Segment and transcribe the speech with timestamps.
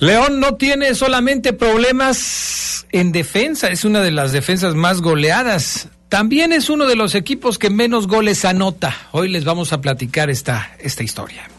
[0.00, 5.88] León no tiene solamente problemas en defensa, es una de las defensas más goleadas.
[6.08, 8.96] También es uno de los equipos que menos goles anota.
[9.12, 11.50] Hoy les vamos a platicar esta, esta historia.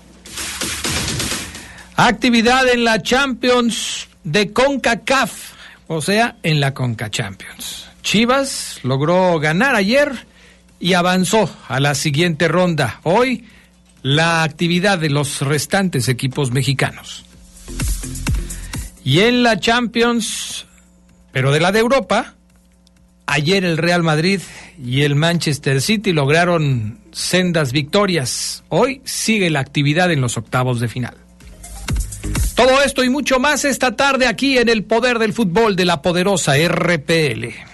[1.95, 5.31] Actividad en la Champions de CONCACAF,
[5.85, 7.89] o sea, en la CONCA Champions.
[8.01, 10.25] Chivas logró ganar ayer
[10.79, 13.01] y avanzó a la siguiente ronda.
[13.03, 13.45] Hoy
[14.01, 17.25] la actividad de los restantes equipos mexicanos.
[19.03, 20.65] Y en la Champions,
[21.31, 22.35] pero de la de Europa,
[23.25, 24.41] ayer el Real Madrid
[24.83, 28.63] y el Manchester City lograron sendas victorias.
[28.69, 31.15] Hoy sigue la actividad en los octavos de final.
[32.55, 36.01] Todo esto y mucho más esta tarde aquí en el poder del fútbol de la
[36.03, 37.70] poderosa RPL.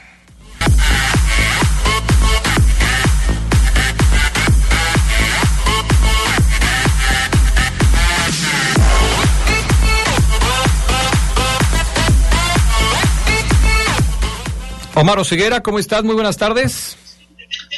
[14.97, 16.03] Omar Oseguera, ¿cómo estás?
[16.03, 16.97] Muy buenas tardes.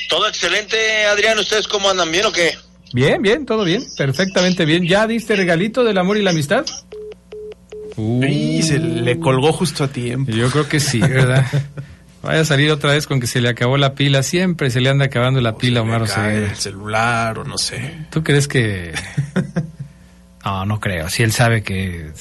[0.09, 1.37] Todo excelente, Adrián.
[1.37, 2.09] ¿Ustedes cómo andan?
[2.09, 2.57] ¿Bien o qué?
[2.93, 3.83] Bien, bien, todo bien.
[3.97, 4.87] Perfectamente bien.
[4.87, 6.65] ¿Ya diste regalito del amor y la amistad?
[7.97, 10.31] Uh, se le colgó justo a tiempo.
[10.31, 11.45] Yo creo que sí, ¿verdad?
[12.23, 14.23] Vaya a salir otra vez con que se le acabó la pila.
[14.23, 16.51] Siempre se le anda acabando la pila a Omar Oseguera.
[16.51, 18.07] El celular o no sé.
[18.11, 18.93] ¿Tú crees que.?
[20.45, 21.09] no, no creo.
[21.09, 22.11] Si él sabe que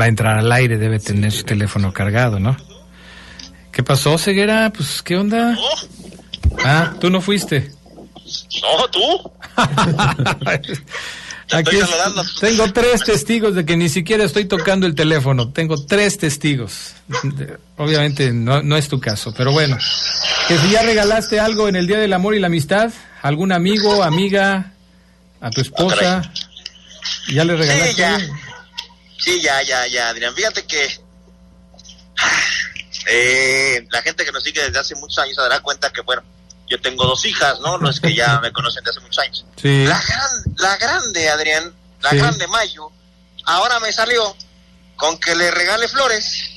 [0.00, 2.56] va a entrar al aire, debe tener su teléfono cargado, ¿no?
[3.72, 4.72] ¿Qué pasó, Ceguera?
[4.74, 5.56] Pues, ¿qué onda?
[6.64, 7.70] Ah, tú no fuiste.
[8.62, 9.32] No, tú.
[11.52, 11.76] Aquí
[12.40, 15.50] tengo tres testigos de que ni siquiera estoy tocando el teléfono.
[15.50, 16.94] Tengo tres testigos.
[17.76, 19.76] Obviamente no, no es tu caso, pero bueno.
[20.46, 22.92] Que si ya regalaste algo en el Día del Amor y la Amistad,
[23.22, 24.74] algún amigo, amiga,
[25.40, 26.32] a tu esposa,
[27.32, 27.92] ¿ya le regalaste?
[27.92, 28.20] Sí, ya.
[29.18, 30.34] Sí, ya, ya, ya, Adrián.
[30.34, 31.00] Fíjate que
[33.06, 36.22] eh, la gente que nos sigue desde hace muchos años se dará cuenta que, bueno,
[36.68, 37.78] yo tengo dos hijas, ¿no?
[37.78, 39.44] No es que ya me conocen desde hace muchos años.
[39.60, 39.84] Sí.
[39.84, 40.00] La,
[40.56, 42.90] la grande, Adrián, la grande Mayo,
[43.44, 44.36] ahora me salió
[44.96, 46.50] con que le regale flores.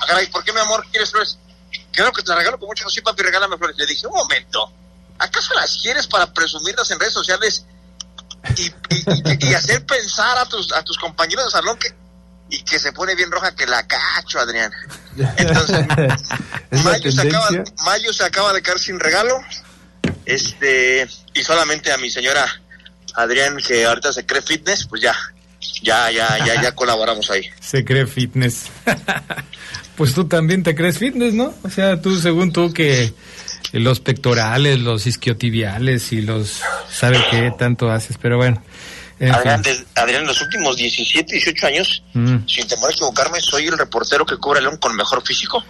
[0.00, 1.38] Ah, ¿por qué, mi amor, quieres flores?
[1.92, 3.76] Creo que te las regalo con mucho sí, papi, regálame flores.
[3.76, 4.72] Le dije, un momento,
[5.18, 7.64] ¿acaso las quieres para presumirlas en redes sociales
[8.56, 11.94] y, y, y hacer pensar a tus, a tus compañeros de salón que
[12.50, 14.72] y que se pone bien roja que la cacho, Adrián.
[15.36, 15.86] Entonces,
[16.84, 17.48] Mayo, se acaba,
[17.84, 19.38] Mayo se acaba de quedar sin regalo.
[20.24, 22.46] Este, y solamente a mi señora
[23.14, 25.14] Adrián, que ahorita se cree fitness, pues ya,
[25.82, 27.48] ya, ya, ya, ya colaboramos ahí.
[27.60, 28.70] Se cree fitness.
[29.96, 31.54] pues tú también te crees fitness, ¿no?
[31.62, 33.12] O sea, tú, según tú, que
[33.72, 36.60] los pectorales, los isquiotibiales y los,
[36.90, 38.18] ¿sabe qué tanto haces?
[38.20, 38.62] Pero bueno.
[39.20, 39.62] Adrián,
[39.94, 42.46] Adrián, en los últimos 17, 18 años, mm.
[42.46, 45.64] sin temor a equivocarme, soy el reportero que cubre a León con mejor físico.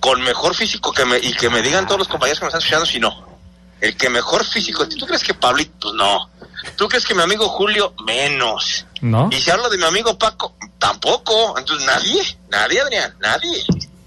[0.00, 2.60] Con mejor físico que me, y que me digan todos los compañeros que me están
[2.60, 3.32] escuchando si no.
[3.80, 4.86] El que mejor físico.
[4.88, 5.90] ¿Tú crees que Pablito?
[5.90, 6.30] Pues no.
[6.76, 7.94] ¿Tú crees que mi amigo Julio?
[8.04, 8.86] Menos.
[9.00, 9.28] ¿No?
[9.32, 11.58] Y si hablo de mi amigo Paco, tampoco.
[11.58, 12.20] Entonces nadie,
[12.50, 13.64] nadie, Adrián, nadie.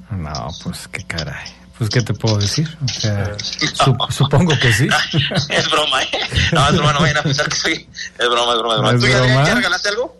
[0.09, 1.54] No, pues qué caray.
[1.77, 2.69] Pues, ¿qué te puedo decir?
[2.83, 3.35] O sea,
[4.09, 4.87] supongo que sí.
[5.49, 6.09] es broma, ¿eh?
[6.53, 7.89] No, es broma, no vayan a pensar que soy.
[8.17, 8.99] Es broma, es broma, es broma.
[8.99, 10.17] ¿Tú ya, ya, regalaste algo?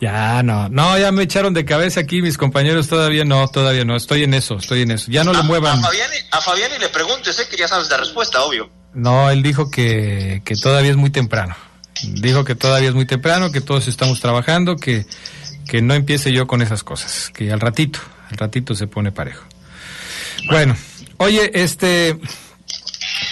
[0.00, 3.96] Ya, no, no, ya me echaron de cabeza aquí mis compañeros, todavía no, todavía no,
[3.96, 5.78] estoy en eso, estoy en eso, ya no le muevan.
[5.78, 8.68] A Fabián, a Fabián y le preguntes, sé que ya sabes la respuesta, obvio.
[8.92, 11.56] No, él dijo que, que todavía es muy temprano,
[12.02, 15.06] dijo que todavía es muy temprano, que todos estamos trabajando, que,
[15.66, 18.00] que no empiece yo con esas cosas, que al ratito,
[18.30, 19.44] al ratito se pone parejo.
[20.50, 20.76] Bueno,
[21.18, 22.18] Oye, este,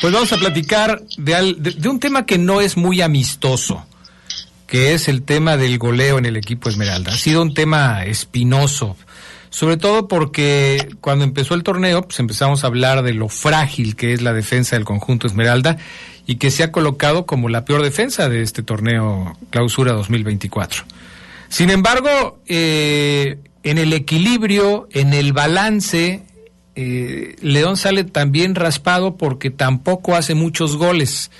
[0.00, 3.84] pues vamos a platicar de, de, un tema que no es muy amistoso,
[4.66, 7.12] que es el tema del goleo en el equipo Esmeralda.
[7.12, 8.96] Ha sido un tema espinoso,
[9.50, 14.14] sobre todo porque cuando empezó el torneo, pues empezamos a hablar de lo frágil que
[14.14, 15.76] es la defensa del conjunto Esmeralda
[16.26, 20.84] y que se ha colocado como la peor defensa de este torneo Clausura 2024.
[21.48, 26.22] Sin embargo, eh, en el equilibrio, en el balance,
[26.76, 31.30] eh, León sale también raspado porque tampoco hace muchos goles.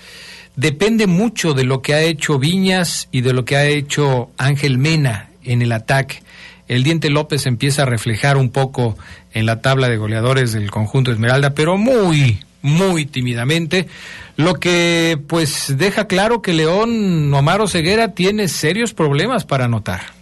[0.57, 4.79] depende mucho de lo que ha hecho Viñas y de lo que ha hecho Ángel
[4.79, 6.23] Mena en el ataque.
[6.69, 8.97] El Diente López empieza a reflejar un poco
[9.33, 13.89] en la tabla de goleadores del conjunto Esmeralda, pero muy, muy tímidamente,
[14.37, 20.15] lo que pues deja claro que León Omar Ceguera tiene serios problemas para anotar.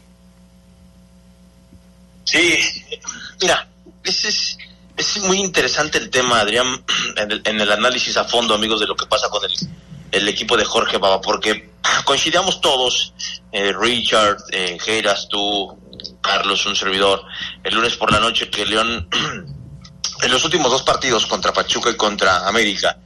[2.25, 2.59] Sí,
[3.41, 3.69] mira,
[4.05, 4.59] es,
[4.97, 6.85] es muy interesante el tema, Adrián,
[7.17, 9.53] en el, análisis a fondo, amigos, de lo que pasa con el,
[10.11, 11.73] el equipo de Jorge Baba, porque
[12.05, 13.15] coincidíamos todos,
[13.51, 14.79] eh, Richard, eh,
[15.31, 15.79] tú,
[16.21, 17.25] Carlos, un servidor,
[17.65, 19.09] el lunes por la noche, que León,
[20.23, 22.99] en los últimos dos partidos contra Pachuca y contra América,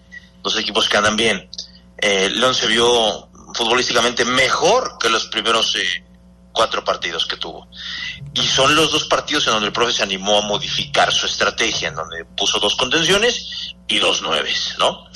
[0.42, 1.48] dos equipos que andan bien,
[1.98, 6.05] eh, León se vio futbolísticamente mejor que los primeros eh,
[6.56, 7.68] cuatro partidos que tuvo.
[8.32, 11.88] Y son los dos partidos en donde el profe se animó a modificar su estrategia,
[11.88, 15.06] en donde puso dos contenciones y dos nueves, ¿no?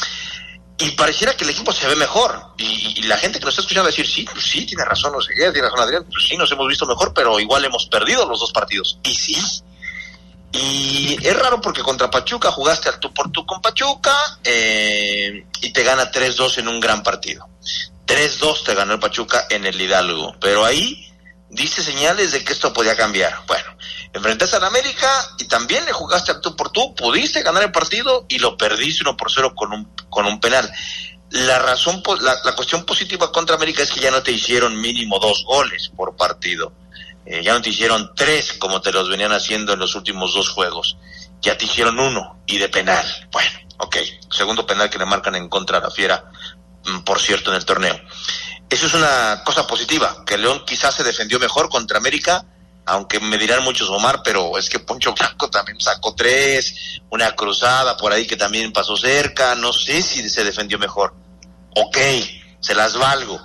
[0.78, 2.54] Y pareciera que el equipo se ve mejor.
[2.58, 5.32] Y, la gente que nos está escuchando decir, sí, pues sí, tiene razón, no sé
[5.34, 8.38] qué, tiene razón Adrián, pues sí, nos hemos visto mejor, pero igual hemos perdido los
[8.38, 8.98] dos partidos.
[9.02, 9.37] Y sí.
[10.52, 14.14] Y es raro porque contra Pachuca jugaste al tú por tú con Pachuca
[14.44, 17.48] eh, y te gana 3-2 en un gran partido.
[18.06, 20.34] 3-2 te ganó el Pachuca en el Hidalgo.
[20.40, 21.09] Pero ahí
[21.50, 23.43] diste señales de que esto podía cambiar.
[23.47, 23.76] Bueno,
[24.12, 25.08] enfrentaste a la América
[25.38, 29.02] y también le jugaste a tú por tú, pudiste ganar el partido y lo perdiste
[29.02, 30.70] uno por cero con un, con un penal.
[31.31, 35.19] La razón, la, la cuestión positiva contra América es que ya no te hicieron mínimo
[35.19, 36.73] dos goles por partido.
[37.26, 40.49] Eh, ya no te hicieron tres como te los venían haciendo en los últimos dos
[40.49, 40.97] juegos.
[41.41, 43.06] Ya te hicieron uno y de penal.
[43.31, 43.97] Bueno, ok.
[44.31, 46.31] Segundo penal que le marcan en contra a la Fiera,
[46.85, 47.99] mm, por cierto, en el torneo.
[48.70, 52.46] Eso es una cosa positiva, que León quizás se defendió mejor contra América,
[52.87, 57.96] aunque me dirán muchos Omar, pero es que Poncho Blanco también sacó tres, una cruzada
[57.96, 61.14] por ahí que también pasó cerca, no sé si se defendió mejor.
[61.75, 61.99] Ok,
[62.61, 63.40] se las valgo.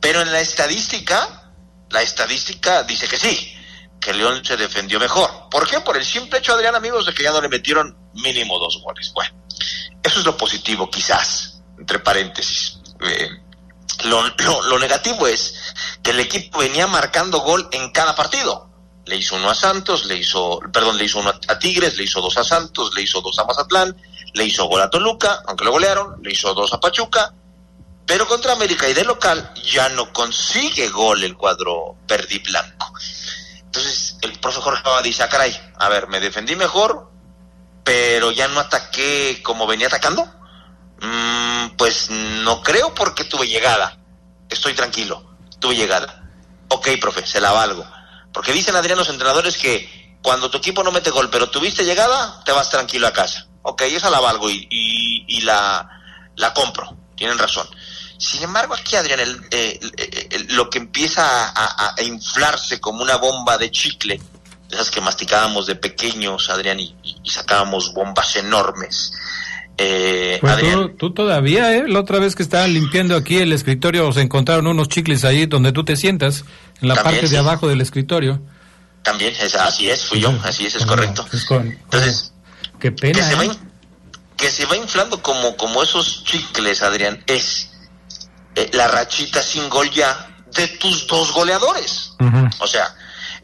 [0.00, 1.52] Pero en la estadística,
[1.90, 3.54] la estadística dice que sí,
[4.00, 5.48] que León se defendió mejor.
[5.50, 5.80] ¿Por qué?
[5.80, 9.12] Por el simple hecho, Adrián, amigos, de que ya no le metieron mínimo dos goles.
[9.14, 9.34] Bueno,
[10.02, 12.78] eso es lo positivo, quizás, entre paréntesis.
[13.00, 13.28] Eh,
[14.04, 14.22] lo,
[14.62, 15.54] lo, negativo es
[16.02, 18.68] que el equipo venía marcando gol en cada partido.
[19.04, 22.20] Le hizo uno a Santos, le hizo, perdón, le hizo uno a Tigres, le hizo
[22.20, 23.96] dos a Santos, le hizo dos a Mazatlán,
[24.34, 27.34] le hizo gol a Toluca, aunque lo golearon, le hizo dos a Pachuca,
[28.06, 32.92] pero contra América y de local ya no consigue gol el cuadro verde y blanco.
[33.58, 37.10] Entonces el profe Jorge dice, ah, caray, a ver, me defendí mejor,
[37.84, 40.30] pero ya no ataqué como venía atacando.
[41.02, 43.98] Mm, pues no creo porque tuve llegada.
[44.48, 46.30] Estoy tranquilo, tuve llegada.
[46.68, 47.84] Ok, profe, se la valgo.
[48.32, 52.42] Porque dicen Adrián los entrenadores que cuando tu equipo no mete gol, pero tuviste llegada,
[52.44, 53.46] te vas tranquilo a casa.
[53.62, 55.88] Ok, esa la valgo y, y, la,
[56.36, 56.96] la compro.
[57.16, 57.66] Tienen razón.
[58.16, 64.20] Sin embargo, aquí, Adrián, el, lo que empieza a, inflarse como una bomba de chicle,
[64.70, 66.94] esas que masticábamos de pequeños, Adrián, y
[67.28, 69.12] sacábamos bombas enormes,
[69.76, 70.11] eh,
[70.42, 71.84] pues tú, todavía, ¿eh?
[71.86, 75.70] La otra vez que estaban limpiando aquí el escritorio, se encontraron unos chicles ahí donde
[75.70, 76.44] tú te sientas,
[76.80, 78.42] en la parte de abajo del escritorio.
[79.04, 81.24] También, así es, fui yo, así es, es correcto.
[81.32, 82.32] Entonces,
[82.80, 83.18] qué pena.
[83.18, 83.50] Que se, va, ¿eh?
[84.36, 87.70] que se va inflando como, como esos chicles, Adrián, es
[88.56, 92.14] eh, la rachita sin gol ya de tus dos goleadores.
[92.58, 92.94] O sea,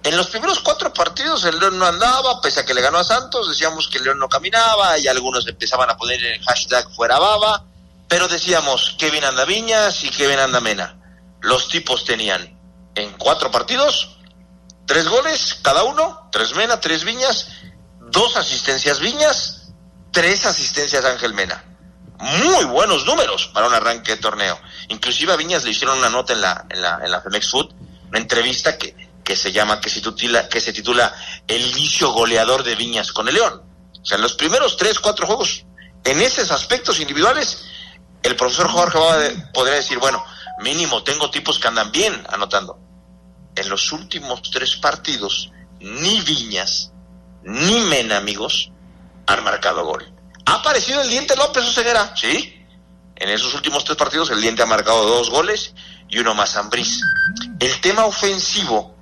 [0.05, 3.05] en los primeros cuatro partidos el León no andaba, pese a que le ganó a
[3.05, 7.19] Santos, decíamos que el León no caminaba y algunos empezaban a poner el hashtag fuera
[7.19, 7.65] baba,
[8.07, 10.97] pero decíamos bien anda Viñas y bien anda Mena.
[11.41, 12.59] Los tipos tenían
[12.95, 14.17] en cuatro partidos
[14.87, 17.49] tres goles cada uno, tres Mena, tres Viñas,
[18.01, 19.73] dos asistencias Viñas,
[20.13, 21.65] tres asistencias Ángel Mena.
[22.19, 24.59] Muy buenos números para un arranque de torneo.
[24.89, 27.73] Inclusive a Viñas le hicieron una nota en la, en la, en la Femex Food,
[28.09, 31.15] una entrevista que que se llama, que se titula, que se titula
[31.47, 33.63] El inicio goleador de Viñas con el León.
[34.01, 35.67] O sea, en los primeros tres, cuatro juegos,
[36.03, 37.67] en esos aspectos individuales,
[38.23, 40.25] el profesor Jorge podría decir, bueno,
[40.61, 42.79] mínimo tengo tipos que andan bien anotando.
[43.55, 46.93] En los últimos tres partidos, ni Viñas,
[47.43, 48.71] ni Mena, amigos,
[49.27, 50.11] han marcado gol.
[50.47, 52.17] ¿Ha aparecido el Diente López Oseguera?
[52.17, 52.65] Sí.
[53.15, 55.75] En esos últimos tres partidos el Diente ha marcado dos goles
[56.09, 57.03] y uno más Ambriz.
[57.61, 58.97] El tema ofensivo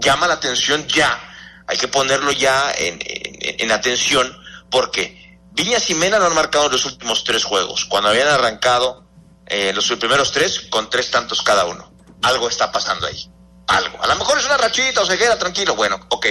[0.00, 1.18] llama la atención ya.
[1.66, 4.36] Hay que ponerlo ya en, atención
[4.70, 9.04] porque Viñas y Mena lo han marcado en los últimos tres juegos, cuando habían arrancado
[9.46, 11.92] eh, los primeros tres con tres tantos cada uno.
[12.22, 13.30] Algo está pasando ahí.
[13.66, 14.02] Algo.
[14.02, 15.74] A lo mejor es una rachita o ceguera, tranquilo.
[15.74, 16.26] Bueno, ok.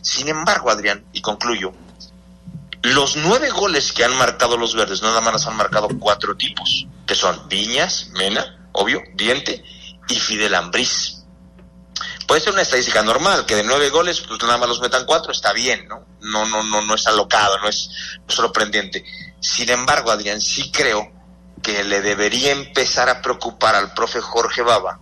[0.00, 1.72] Sin embargo, Adrián, y concluyo,
[2.82, 7.14] Los nueve goles que han marcado los verdes, nada más han marcado cuatro tipos, que
[7.14, 9.64] son Viñas, Mena, obvio, Diente
[10.08, 11.17] y Fidel Ambriz.
[12.28, 15.32] Puede ser una estadística normal, que de nueve goles, pues nada más los metan cuatro,
[15.32, 16.04] está bien, ¿no?
[16.20, 17.88] No, no, no, no es alocado, no es,
[18.26, 19.02] sorprendente.
[19.40, 21.10] Sin embargo, Adrián, sí creo
[21.62, 25.00] que le debería empezar a preocupar al profe Jorge Baba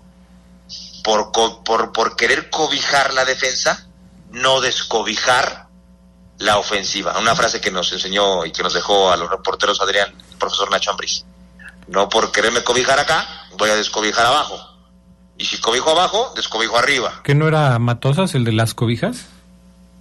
[1.03, 1.33] por,
[1.65, 3.89] por, por querer cobijar la defensa,
[4.31, 5.67] no descobijar
[6.39, 7.19] la ofensiva.
[7.19, 10.71] Una frase que nos enseñó y que nos dejó a los reporteros Adrián, el profesor
[10.71, 11.25] Nacho Ambris.
[11.89, 14.76] No por quererme cobijar acá, voy a descobijar abajo.
[15.39, 17.21] Y si cobijo abajo, descobijo arriba.
[17.23, 19.27] ¿Que no era Matosas el de las cobijas?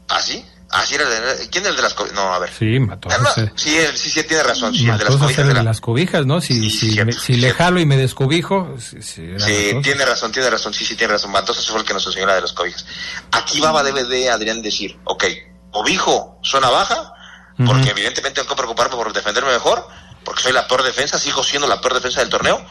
[0.07, 0.45] ¿Ah, sí?
[0.71, 2.15] Ah, sí, era de, ¿quién es el de las cobijas?
[2.15, 2.49] No, a ver.
[2.57, 3.37] Sí, Matosas.
[3.37, 4.73] Ah, sí, sí, sí, tiene razón.
[4.73, 5.47] Sí, el de las cobijas.
[5.47, 6.41] de las cobijas, ¿no?
[6.41, 8.75] Si, si, si le jalo y me descobijo.
[8.79, 9.35] Sí,
[9.81, 10.73] tiene razón, tiene razón.
[10.73, 11.31] Sí, sí, tiene razón.
[11.31, 12.85] Matosas fue el que nos enseñó la de las cobijas.
[13.31, 15.25] Aquí va a DVD, Adrián, decir, ok,
[15.71, 17.13] cobijo zona baja,
[17.65, 19.87] porque evidentemente tengo que preocuparme por defenderme mejor,
[20.23, 22.65] porque soy la peor defensa, sigo siendo la peor defensa del torneo,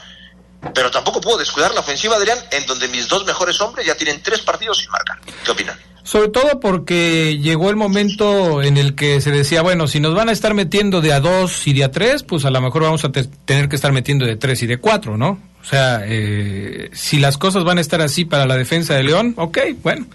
[0.75, 4.23] pero tampoco puedo descuidar la ofensiva, Adrián, en donde mis dos mejores hombres ya tienen
[4.23, 5.19] tres partidos sin marcar.
[5.45, 5.79] ¿Qué opinan?
[6.05, 10.29] Sobre todo porque llegó el momento en el que se decía, bueno, si nos van
[10.29, 13.05] a estar metiendo de a dos y de a tres, pues a lo mejor vamos
[13.07, 15.41] a tener que estar metiendo de tres y de cuatro, ¿no?
[15.63, 19.33] O sea, eh, si las cosas van a estar así para la defensa de León,
[19.39, 20.07] ok, bueno,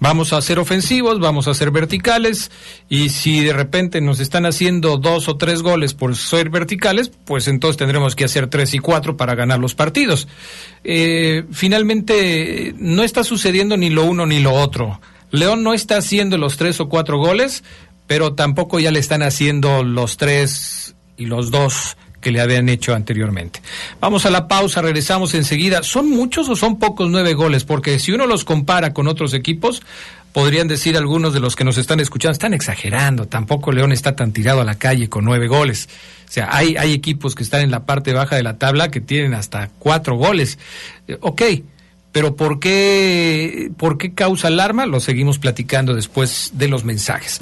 [0.00, 2.52] Vamos a ser ofensivos, vamos a ser verticales
[2.88, 7.48] y si de repente nos están haciendo dos o tres goles por ser verticales, pues
[7.48, 10.28] entonces tendremos que hacer tres y cuatro para ganar los partidos.
[10.84, 15.00] Eh, finalmente no está sucediendo ni lo uno ni lo otro.
[15.32, 17.64] León no está haciendo los tres o cuatro goles,
[18.06, 22.94] pero tampoco ya le están haciendo los tres y los dos que le habían hecho
[22.94, 23.60] anteriormente.
[24.00, 25.82] Vamos a la pausa, regresamos enseguida.
[25.82, 27.64] ¿Son muchos o son pocos nueve goles?
[27.64, 29.82] Porque si uno los compara con otros equipos,
[30.32, 34.32] podrían decir algunos de los que nos están escuchando, están exagerando, tampoco León está tan
[34.32, 35.88] tirado a la calle con nueve goles.
[36.28, 39.00] O sea, hay, hay equipos que están en la parte baja de la tabla que
[39.00, 40.58] tienen hasta cuatro goles.
[41.06, 41.42] Eh, ok,
[42.12, 44.86] pero ¿por qué, ¿por qué causa alarma?
[44.86, 47.38] Lo seguimos platicando después de los mensajes.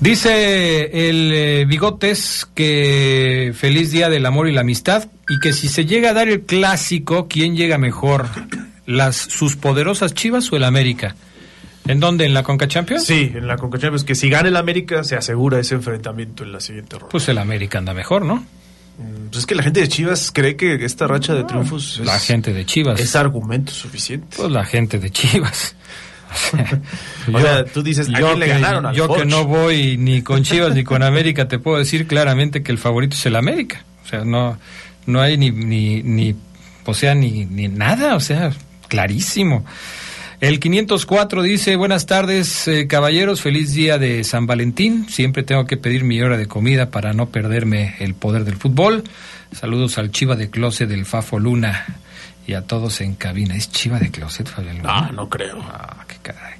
[0.00, 5.68] Dice el eh, Bigotes que feliz día del amor y la amistad y que si
[5.68, 8.26] se llega a dar el clásico, ¿quién llega mejor?
[8.86, 11.16] ¿Las sus poderosas Chivas o el América?
[11.88, 12.26] ¿En dónde?
[12.26, 13.04] ¿En la Conca Champions?
[13.04, 14.04] Sí, en la Conca Champions.
[14.04, 17.08] Que si gana el América se asegura ese enfrentamiento en la siguiente ronda.
[17.10, 18.44] Pues el América anda mejor, ¿no?
[18.98, 22.18] Mm, pues es que la gente de Chivas cree que esta racha de triunfos la
[22.18, 24.36] gente de Chivas es argumento suficiente.
[24.36, 25.76] Pues la gente de Chivas.
[27.32, 30.84] o sea, tú dices, yo, que, ganaron yo que no voy ni con Chivas ni
[30.84, 33.84] con América, te puedo decir claramente que el favorito es el América.
[34.04, 34.58] O sea, no,
[35.06, 36.34] no hay ni, ni, ni
[36.84, 38.50] o sea, ni, ni nada, o sea,
[38.88, 39.64] clarísimo.
[40.40, 45.08] El 504 dice, buenas tardes eh, caballeros, feliz día de San Valentín.
[45.08, 49.02] Siempre tengo que pedir mi hora de comida para no perderme el poder del fútbol.
[49.50, 51.86] Saludos al Chiva de Closet del Fafo Luna
[52.46, 53.56] y a todos en cabina.
[53.56, 55.60] ¿Es Chiva de Closet, Fabián No, no creo.
[55.60, 56.54] Ah, qué caray.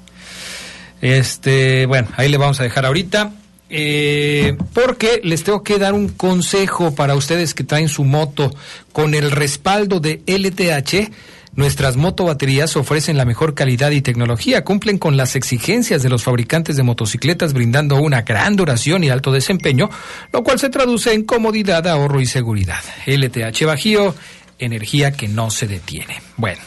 [0.99, 3.31] Este, bueno, ahí le vamos a dejar ahorita.
[3.69, 8.53] Eh, porque les tengo que dar un consejo para ustedes que traen su moto
[8.91, 11.13] con el respaldo de LTH
[11.55, 16.77] Nuestras motobaterías ofrecen la mejor calidad y tecnología, cumplen con las exigencias de los fabricantes
[16.77, 19.89] de motocicletas brindando una gran duración y alto desempeño,
[20.31, 22.81] lo cual se traduce en comodidad, ahorro y seguridad.
[23.05, 24.15] LTH Bajío,
[24.59, 26.21] energía que no se detiene.
[26.37, 26.61] Bueno.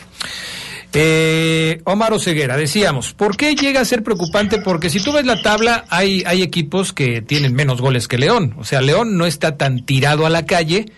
[0.95, 4.59] Eh, Omar Oseguera, decíamos, ¿por qué llega a ser preocupante?
[4.59, 8.55] Porque si tú ves la tabla, hay, hay equipos que tienen menos goles que León.
[8.59, 10.93] O sea, León no está tan tirado a la calle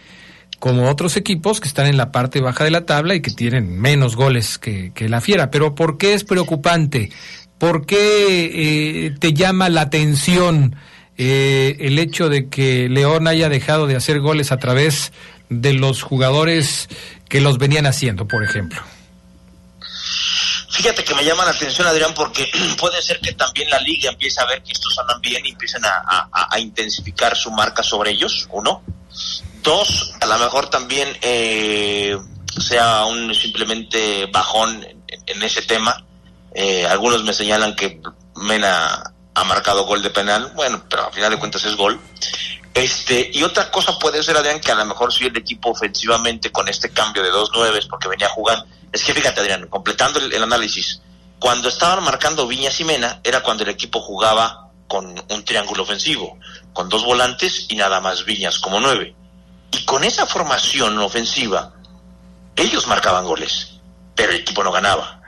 [0.59, 3.79] como otros equipos que están en la parte baja de la tabla y que tienen
[3.79, 5.51] menos goles que, la Fiera.
[5.51, 7.11] Pero ¿por qué es preocupante?
[7.59, 10.77] ¿Por qué eh, te llama la atención
[11.17, 15.13] eh, el hecho de que León haya dejado de hacer goles a través
[15.49, 16.89] de los jugadores
[17.29, 18.83] que los venían haciendo, por ejemplo?
[20.75, 24.41] Fíjate que me llama la atención, Adrián, porque puede ser que también la liga empiece
[24.41, 28.61] a ver que estos andan bien y empiecen a, intensificar su marca sobre ellos, ¿o
[29.65, 32.15] Dos, a lo mejor también eh,
[32.61, 34.87] sea un simplemente bajón
[35.27, 36.05] en, ese tema.
[36.55, 37.99] Eh, algunos me señalan que
[38.37, 41.99] Mena ha marcado gol de penal, bueno, pero al final de cuentas es gol.
[42.75, 46.53] Este, y otra cosa puede ser, Adrián, que a lo mejor si el equipo ofensivamente
[46.53, 50.31] con este cambio de dos nueves, porque venía jugando, es que fíjate, Adrián, completando el,
[50.31, 51.01] el análisis,
[51.39, 56.39] cuando estaban marcando Viñas y Mena, era cuando el equipo jugaba con un triángulo ofensivo,
[56.75, 59.17] con dos volantes y nada más Viñas como nueve.
[59.71, 61.75] Y con esa formación ofensiva,
[62.57, 63.81] ellos marcaban goles,
[64.15, 65.21] pero el equipo no ganaba.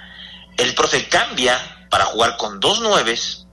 [0.57, 3.47] El profe cambia para jugar con dos nueves,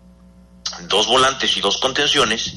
[0.88, 2.56] dos volantes y dos contenciones,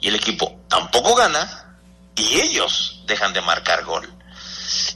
[0.00, 1.78] y el equipo tampoco gana,
[2.16, 4.12] y ellos dejan de marcar gol.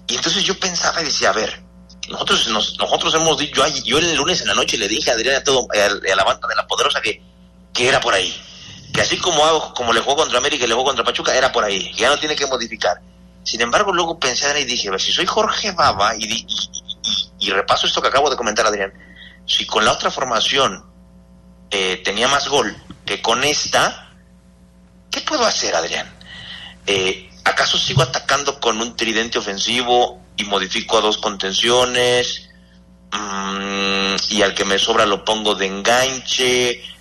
[0.06, 1.62] Y entonces yo pensaba y decía, a ver,
[2.08, 5.14] nosotros nos, nosotros hemos dicho, yo, yo el lunes en la noche le dije a
[5.14, 7.20] Adrián a, todo, a, a la banda de la poderosa que,
[7.72, 8.34] que era por ahí.
[8.96, 11.52] Que así como hago, como le juego contra América y le juego contra Pachuca, era
[11.52, 11.92] por ahí.
[11.94, 12.98] Ya no tiene que modificar.
[13.44, 17.46] Sin embargo, luego pensé y dije, a ver, si soy Jorge Baba y, y, y,
[17.46, 18.94] y, repaso esto que acabo de comentar, Adrián,
[19.44, 20.82] si con la otra formación
[21.70, 22.74] eh, tenía más gol
[23.04, 24.14] que con esta,
[25.10, 26.10] ¿qué puedo hacer, Adrián?
[26.86, 32.48] Eh, ¿Acaso sigo atacando con un tridente ofensivo y modifico a dos contenciones?
[33.12, 36.95] Mm, y al que me sobra lo pongo de enganche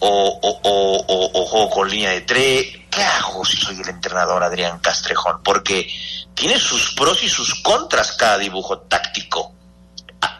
[0.00, 2.66] o, o, o, o, juego con línea de tres.
[2.90, 5.42] ¿Qué hago si soy el entrenador Adrián Castrejón?
[5.42, 5.90] Porque
[6.34, 9.52] tiene sus pros y sus contras cada dibujo táctico.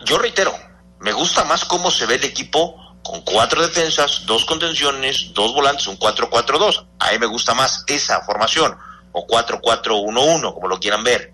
[0.04, 0.54] Yo reitero,
[1.00, 5.86] me gusta más cómo se ve el equipo con cuatro defensas, dos contenciones, dos volantes,
[5.86, 6.86] un 4-4-2.
[6.98, 8.76] A mí me gusta más esa formación,
[9.12, 11.32] o 4-4-1-1, como lo quieran ver.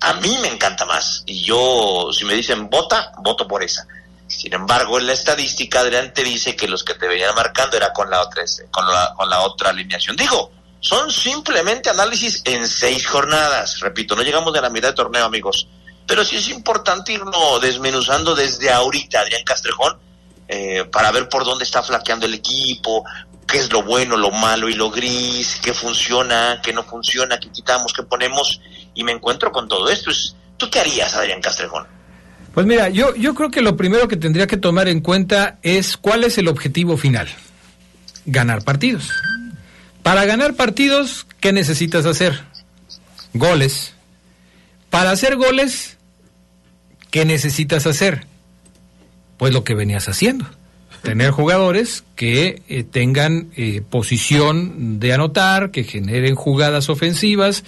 [0.00, 1.22] A mí me encanta más.
[1.26, 3.86] Y yo, si me dicen vota, voto por esa.
[4.28, 8.10] Sin embargo, en la estadística adelante dice que los que te venían marcando era con
[8.10, 10.16] la otra, con la, con la otra alineación.
[10.16, 13.80] Digo, son simplemente análisis en seis jornadas.
[13.80, 15.66] Repito, no llegamos de la mitad de torneo, amigos.
[16.06, 19.98] Pero sí es importante irnos desmenuzando desde ahorita, Adrián Castrejón,
[20.46, 23.04] eh, para ver por dónde está flaqueando el equipo,
[23.46, 27.50] qué es lo bueno, lo malo y lo gris, qué funciona, qué no funciona, qué
[27.50, 28.60] quitamos, qué ponemos.
[28.94, 30.10] Y me encuentro con todo esto.
[30.56, 31.97] ¿Tú qué harías, Adrián Castrejón?
[32.54, 35.96] Pues mira, yo, yo creo que lo primero que tendría que tomar en cuenta es
[35.96, 37.28] cuál es el objetivo final.
[38.26, 39.10] Ganar partidos.
[40.02, 42.42] Para ganar partidos, ¿qué necesitas hacer?
[43.34, 43.94] Goles.
[44.90, 45.98] Para hacer goles,
[47.10, 48.26] ¿qué necesitas hacer?
[49.36, 50.46] Pues lo que venías haciendo.
[51.02, 57.64] Tener jugadores que eh, tengan eh, posición de anotar, que generen jugadas ofensivas,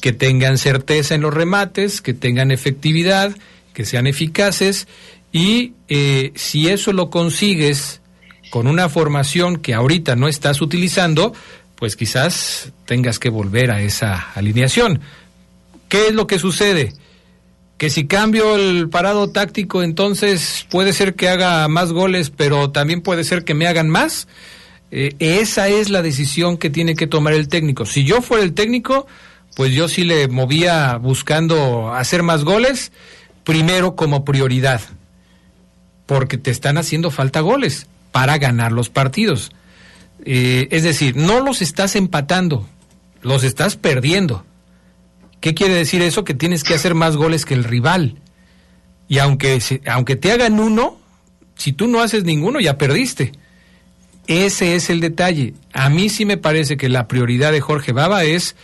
[0.00, 3.36] que tengan certeza en los remates, que tengan efectividad,
[3.80, 4.86] que sean eficaces
[5.32, 8.02] y eh, si eso lo consigues
[8.50, 11.32] con una formación que ahorita no estás utilizando,
[11.76, 15.00] pues quizás tengas que volver a esa alineación.
[15.88, 16.92] ¿Qué es lo que sucede?
[17.78, 23.00] Que si cambio el parado táctico, entonces puede ser que haga más goles, pero también
[23.00, 24.28] puede ser que me hagan más.
[24.90, 27.86] Eh, esa es la decisión que tiene que tomar el técnico.
[27.86, 29.06] Si yo fuera el técnico,
[29.56, 32.92] pues yo sí le movía buscando hacer más goles
[33.50, 34.80] primero como prioridad,
[36.06, 39.50] porque te están haciendo falta goles para ganar los partidos.
[40.24, 42.64] Eh, es decir, no los estás empatando,
[43.22, 44.44] los estás perdiendo.
[45.40, 46.22] ¿Qué quiere decir eso?
[46.22, 48.18] Que tienes que hacer más goles que el rival.
[49.08, 51.00] Y aunque, aunque te hagan uno,
[51.56, 53.32] si tú no haces ninguno, ya perdiste.
[54.28, 55.54] Ese es el detalle.
[55.72, 58.54] A mí sí me parece que la prioridad de Jorge Baba es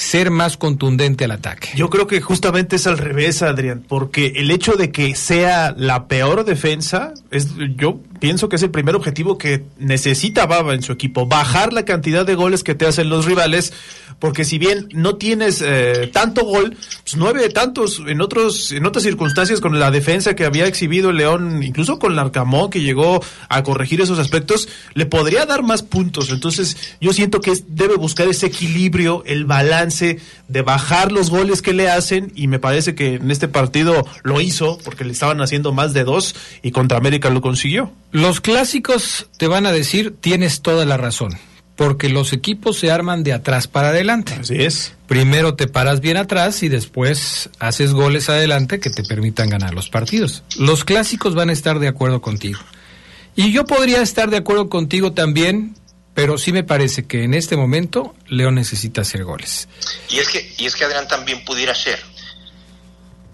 [0.00, 1.68] ser más contundente al ataque.
[1.76, 6.08] Yo creo que justamente es al revés, Adrián, porque el hecho de que sea la
[6.08, 10.92] peor defensa, es, yo pienso que es el primer objetivo que necesita Baba en su
[10.92, 13.74] equipo, bajar la cantidad de goles que te hacen los rivales,
[14.20, 19.02] porque si bien no tienes eh, tanto gol, pues nueve tantos en otros en otras
[19.02, 24.00] circunstancias con la defensa que había exhibido León, incluso con Larcamón que llegó a corregir
[24.00, 26.30] esos aspectos, le podría dar más puntos.
[26.30, 31.72] Entonces, yo siento que debe buscar ese equilibrio, el balance de bajar los goles que
[31.72, 35.72] le hacen y me parece que en este partido lo hizo porque le estaban haciendo
[35.72, 37.92] más de dos y contra América lo consiguió.
[38.12, 41.38] Los clásicos te van a decir, tienes toda la razón
[41.80, 44.34] porque los equipos se arman de atrás para adelante.
[44.38, 44.92] Así es.
[45.06, 49.88] Primero te paras bien atrás y después haces goles adelante que te permitan ganar los
[49.88, 50.42] partidos.
[50.58, 52.60] Los clásicos van a estar de acuerdo contigo.
[53.34, 55.74] Y yo podría estar de acuerdo contigo también,
[56.12, 59.66] pero sí me parece que en este momento León necesita hacer goles.
[60.10, 61.98] Y es que, y es que Adrián también pudiera ser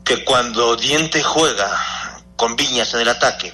[0.04, 3.52] que cuando Diente juega con Viñas en el ataque,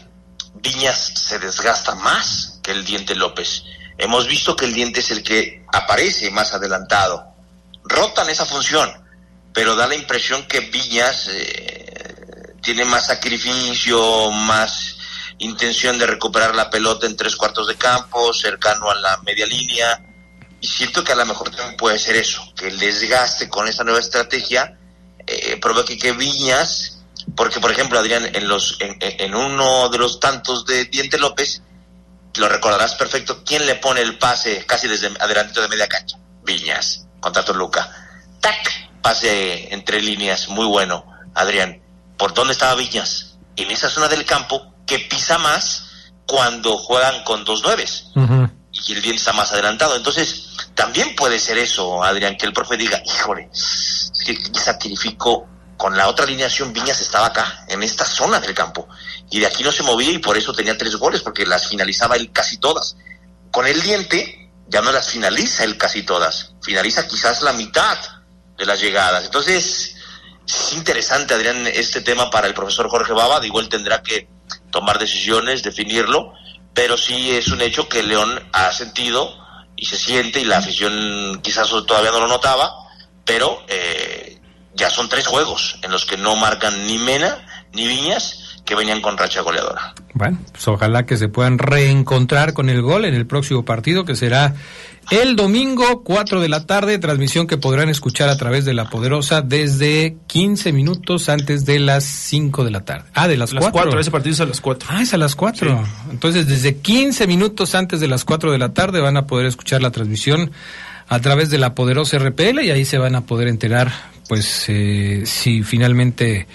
[0.56, 3.64] Viñas se desgasta más que el Diente López
[3.98, 7.34] Hemos visto que el diente es el que aparece más adelantado.
[7.84, 8.90] Rotan esa función,
[9.52, 14.96] pero da la impresión que Villas eh, tiene más sacrificio, más
[15.38, 20.00] intención de recuperar la pelota en tres cuartos de campo, cercano a la media línea.
[20.60, 23.98] y siento que a lo mejor puede ser eso, que el desgaste con esa nueva
[23.98, 24.78] estrategia
[25.26, 26.98] eh, provoque que Viñas,
[27.36, 31.62] porque por ejemplo Adrián, en, los, en, uno de los tantos de Diente López,
[32.36, 36.18] lo recordarás perfecto, ¿quién le pone el pase casi desde adelantito de media cancha?
[36.42, 37.90] Viñas, contra Toluca.
[38.40, 38.90] ¡Tac!
[39.02, 41.82] Pase entre líneas, muy bueno, Adrián.
[42.16, 43.36] ¿Por dónde estaba Viñas?
[43.56, 45.88] En esa zona del campo que pisa más
[46.26, 48.06] cuando juegan con dos nueves.
[48.72, 49.96] Y el bien está más adelantado.
[49.96, 55.96] Entonces, también puede ser eso, Adrián, que el profe diga, híjole, es que sacrificó con
[55.96, 58.88] la otra alineación Viñas estaba acá, en esta zona del campo.
[59.30, 62.16] Y de aquí no se movía y por eso tenía tres goles, porque las finalizaba
[62.16, 62.96] él casi todas.
[63.50, 67.98] Con el diente ya no las finaliza él casi todas, finaliza quizás la mitad
[68.56, 69.24] de las llegadas.
[69.24, 69.96] Entonces,
[70.46, 73.40] es interesante, Adrián, este tema para el profesor Jorge Baba.
[73.40, 74.28] De igual tendrá que
[74.70, 76.32] tomar decisiones, definirlo,
[76.74, 79.36] pero sí es un hecho que León ha sentido
[79.76, 82.72] y se siente, y la afición quizás todavía no lo notaba,
[83.24, 84.40] pero eh,
[84.74, 89.00] ya son tres juegos en los que no marcan ni Mena ni Viñas que venían
[89.00, 89.94] con racha goleadora.
[90.14, 94.14] Bueno, pues ojalá que se puedan reencontrar con el gol en el próximo partido que
[94.14, 94.54] será
[95.10, 99.42] el domingo, 4 de la tarde, transmisión que podrán escuchar a través de La Poderosa
[99.42, 103.08] desde 15 minutos antes de las 5 de la tarde.
[103.14, 103.98] Ah, de las, 4.
[103.98, 104.88] Ese partido es a las 4.
[104.92, 105.84] Ah, es a las 4.
[106.10, 109.82] Entonces, desde 15 minutos antes de las 4 de la tarde van a poder escuchar
[109.82, 110.52] la transmisión
[111.08, 113.92] a través de La Poderosa RPL y ahí se van a poder enterar,
[114.28, 116.46] pues, eh, si finalmente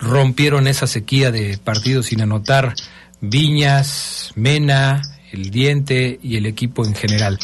[0.00, 2.74] rompieron esa sequía de partidos sin anotar
[3.20, 7.38] Viñas, Mena, el Diente y el equipo en general.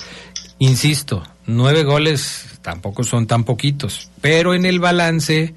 [0.59, 5.55] Insisto, nueve goles tampoco son tan poquitos, pero en el balance,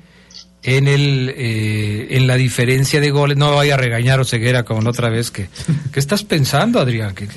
[0.61, 4.81] en el eh, en la diferencia de goles, no vaya a regañar o ceguera como
[4.81, 5.47] la otra vez que
[5.93, 7.15] ¿qué estás pensando, Adrián?
[7.15, 7.27] Que,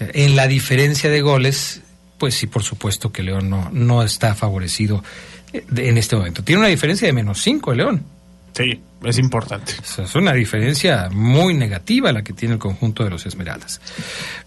[0.00, 1.82] en la diferencia de goles,
[2.16, 5.04] pues sí, por supuesto que León no, no está favorecido
[5.52, 6.42] eh, en este momento.
[6.42, 8.11] Tiene una diferencia de menos cinco, León.
[8.54, 9.72] Sí, es importante.
[9.98, 13.80] Es una diferencia muy negativa la que tiene el conjunto de los Esmeraldas.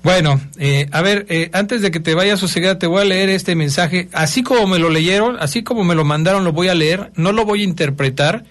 [0.04, 3.30] Bueno, eh, a ver, eh, antes de que te vayas, Osegada, te voy a leer
[3.30, 4.08] este mensaje.
[4.14, 7.12] Así como me lo leyeron, así como me lo mandaron, lo voy a leer.
[7.16, 8.46] No lo voy a interpretar.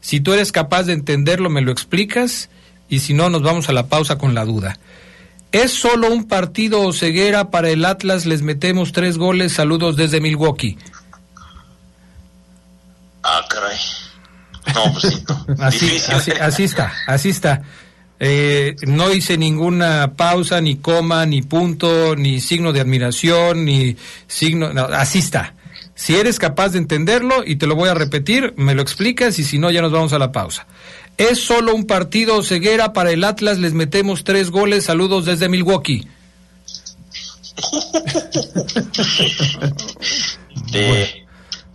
[0.00, 2.50] Si tú eres capaz de entenderlo, me lo explicas.
[2.88, 4.78] Y si no, nos vamos a la pausa con la duda.
[5.52, 8.26] ¿Es solo un partido ceguera para el Atlas?
[8.26, 9.52] Les metemos tres goles.
[9.52, 10.76] Saludos desde Milwaukee.
[13.22, 13.78] Ah, caray.
[14.76, 15.24] No, pues sí,
[16.12, 17.62] así, así, está, así está.
[18.20, 24.70] Eh, no hice ninguna pausa, ni coma, ni punto, ni signo de admiración, ni signo.
[24.92, 25.54] así está.
[25.94, 29.44] Si eres capaz de entenderlo, y te lo voy a repetir, me lo explicas y
[29.44, 30.66] si no, ya nos vamos a la pausa.
[31.16, 34.84] Es solo un partido ceguera para el Atlas, les metemos tres goles.
[34.84, 36.06] Saludos desde Milwaukee.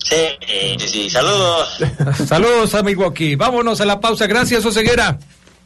[0.03, 1.77] Sí, sí, saludos.
[2.27, 3.35] saludos a Milwaukee.
[3.35, 4.27] Vámonos a la pausa.
[4.27, 5.19] Gracias, Oseguera.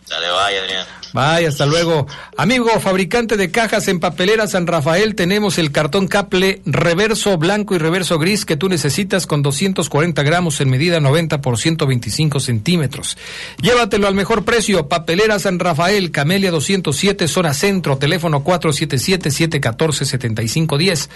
[0.07, 0.85] Dale, vaya, Adrián.
[1.13, 2.05] Vaya, hasta luego.
[2.37, 7.77] Amigo, fabricante de cajas en papelera San Rafael, tenemos el cartón Caple reverso blanco y
[7.77, 13.17] reverso gris que tú necesitas con 240 gramos en medida 90 por 125 centímetros.
[13.61, 14.87] Llévatelo al mejor precio.
[14.89, 21.09] Papelera San Rafael, Camelia 207, zona centro, teléfono 477-714-7510.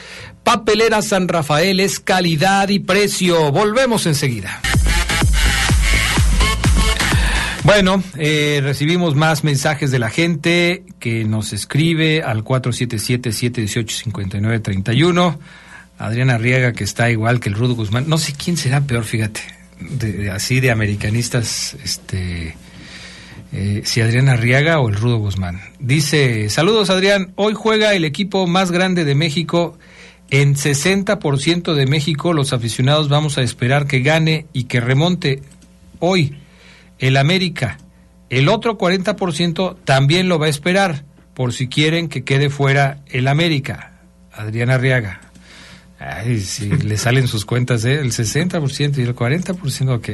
[0.43, 3.51] Papelera San Rafael es calidad y precio.
[3.51, 4.61] Volvemos enseguida.
[7.63, 15.37] Bueno, eh, recibimos más mensajes de la gente que nos escribe al 477-718-5931.
[15.97, 18.07] Adriana Arriaga, que está igual que el Rudo Guzmán.
[18.07, 19.41] No sé quién será peor, fíjate.
[20.31, 22.55] así de americanistas, este.
[23.51, 25.59] Eh, si Adriana Arriaga o el Rudo Guzmán.
[25.79, 27.33] Dice: Saludos, Adrián.
[27.35, 29.77] Hoy juega el equipo más grande de México.
[30.31, 35.41] En 60% de México, los aficionados vamos a esperar que gane y que remonte
[35.99, 36.37] hoy
[36.99, 37.77] el América.
[38.29, 43.27] El otro 40% también lo va a esperar, por si quieren que quede fuera el
[43.27, 44.01] América.
[44.31, 45.21] Adriana Arriaga.
[45.99, 47.95] Ay, si le salen sus cuentas, ¿eh?
[47.95, 50.09] el 60% y el 40%, ok.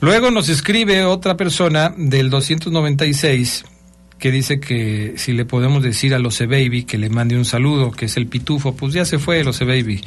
[0.00, 3.64] Luego nos escribe otra persona del 296
[4.24, 7.90] que dice que si le podemos decir a los Baby que le mande un saludo,
[7.90, 10.02] que es el pitufo, pues ya se fue los Baby.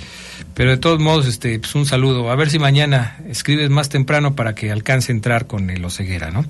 [0.55, 2.31] Pero de todos modos, este, pues un saludo.
[2.31, 6.31] A ver si mañana escribes más temprano para que alcance a entrar con el Oceguera,
[6.31, 6.47] ¿no?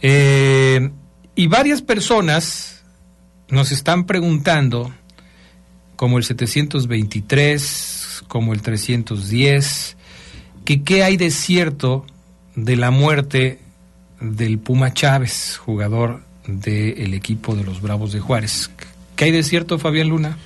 [0.00, 0.88] Eh,
[1.34, 2.82] y varias personas
[3.50, 4.90] nos están preguntando,
[5.96, 9.98] como el 723, como el 310,
[10.64, 12.06] que qué hay de cierto
[12.54, 13.58] de la muerte
[14.18, 18.70] del Puma Chávez, jugador del equipo de los Bravos de Juárez.
[19.16, 20.36] ¿Qué hay de cierto, Fabián Luna?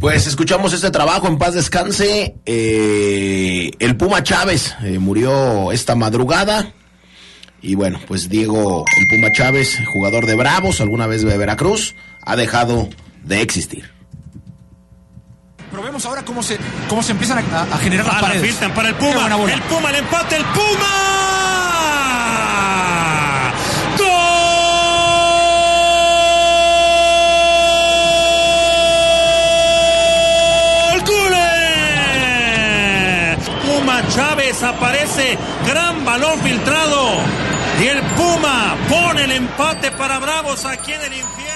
[0.00, 2.34] Pues escuchamos este trabajo, en paz descanse.
[2.44, 6.72] Eh, el Puma Chávez eh, murió esta madrugada.
[7.60, 12.34] Y bueno, pues Diego, el Puma Chávez, jugador de Bravos, alguna vez de Veracruz, ha
[12.34, 12.88] dejado
[13.22, 13.88] de existir.
[15.70, 18.42] Pero vemos ahora cómo se, cómo se empiezan a, a generar las Ah, paredes.
[18.48, 19.26] filtran para el Puma.
[19.52, 21.41] El Puma, el empate, el Puma.
[34.10, 37.08] Chávez aparece, gran balón filtrado.
[37.82, 41.52] Y el Puma pone el empate para Bravos aquí en el infierno.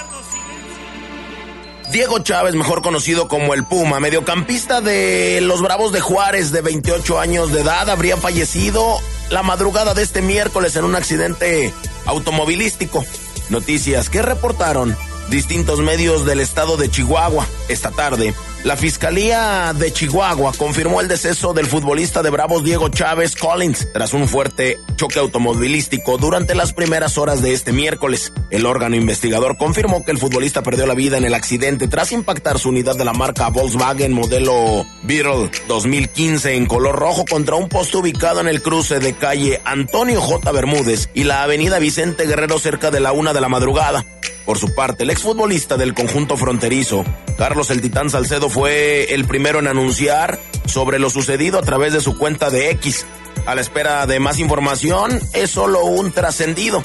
[1.90, 7.20] Diego Chávez, mejor conocido como el Puma, mediocampista de los Bravos de Juárez, de 28
[7.20, 8.98] años de edad, habría fallecido
[9.30, 11.72] la madrugada de este miércoles en un accidente
[12.04, 13.04] automovilístico.
[13.50, 14.96] Noticias que reportaron
[15.30, 17.46] distintos medios del estado de Chihuahua.
[17.68, 18.34] Esta tarde,
[18.66, 24.12] la Fiscalía de Chihuahua confirmó el deceso del futbolista de Bravos Diego Chávez Collins tras
[24.12, 28.32] un fuerte choque automovilístico durante las primeras horas de este miércoles.
[28.50, 32.58] El órgano investigador confirmó que el futbolista perdió la vida en el accidente tras impactar
[32.58, 37.98] su unidad de la marca Volkswagen modelo Beetle 2015 en color rojo contra un poste
[37.98, 40.50] ubicado en el cruce de calle Antonio J.
[40.50, 44.04] Bermúdez y la avenida Vicente Guerrero cerca de la una de la madrugada.
[44.46, 47.04] Por su parte, el exfutbolista del conjunto fronterizo,
[47.36, 52.00] Carlos el Titán Salcedo, fue el primero en anunciar sobre lo sucedido a través de
[52.00, 53.04] su cuenta de X.
[53.44, 56.80] A la espera de más información, es solo un trascendido.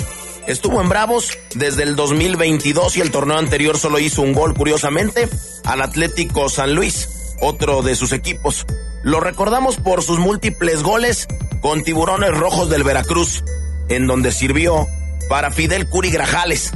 [0.48, 5.30] Estuvo en Bravos desde el 2022 y el torneo anterior solo hizo un gol, curiosamente,
[5.64, 8.66] al Atlético San Luis, otro de sus equipos.
[9.04, 11.28] Lo recordamos por sus múltiples goles
[11.62, 13.44] con Tiburones Rojos del Veracruz,
[13.88, 14.88] en donde sirvió
[15.30, 16.72] para Fidel Curi Grajales.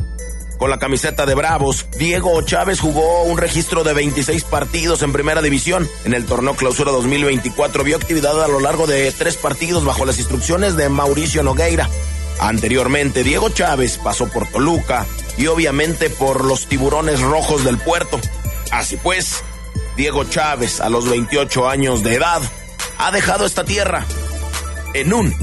[0.58, 5.42] Con la camiseta de Bravos, Diego Chávez jugó un registro de 26 partidos en primera
[5.42, 5.88] división.
[6.06, 10.18] En el torneo clausura 2024 vio actividad a lo largo de tres partidos bajo las
[10.18, 11.90] instrucciones de Mauricio Nogueira.
[12.40, 15.06] Anteriormente, Diego Chávez pasó por Toluca
[15.38, 18.20] y obviamente por los tiburones rojos del puerto.
[18.72, 19.44] Así pues,
[19.98, 22.42] Diego Chávez, a los 28 años de edad,
[22.98, 24.06] ha dejado esta tierra
[24.94, 25.36] en un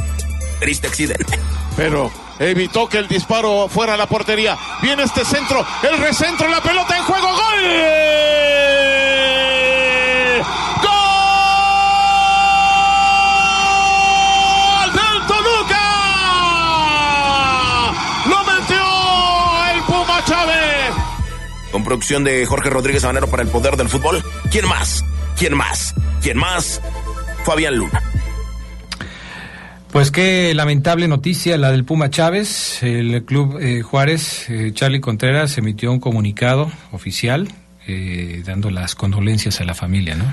[0.58, 1.38] triste accidente.
[1.76, 4.56] pero evitó que el disparo fuera a la portería.
[4.80, 8.12] Viene este centro, el recentro, la pelota en juego, gol.
[21.70, 24.22] Con producción de Jorge Rodríguez Habanero para el poder del fútbol.
[24.50, 25.02] ¿Quién más?
[25.38, 25.94] ¿Quién más?
[26.20, 26.82] ¿Quién más?
[27.44, 28.11] Fabián Luna.
[29.92, 32.82] Pues qué lamentable noticia la del Puma Chávez.
[32.82, 37.46] El club eh, Juárez, eh, Charlie Contreras, emitió un comunicado oficial
[37.86, 40.24] eh, dando las condolencias a la familia, ¿no?